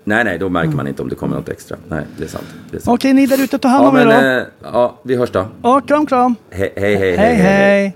[0.03, 1.77] Nej, nej, då märker man inte om det kommer något extra.
[1.89, 2.45] Nej, det är sant.
[2.71, 2.95] Det är sant.
[2.95, 4.29] Okej, ni där ute, ta hand Ja, om er men, då.
[4.29, 5.45] eh, ja, vi hörs då.
[5.63, 6.36] Ja, kram, kram.
[6.49, 7.95] He, hej, hej, Hej, hej.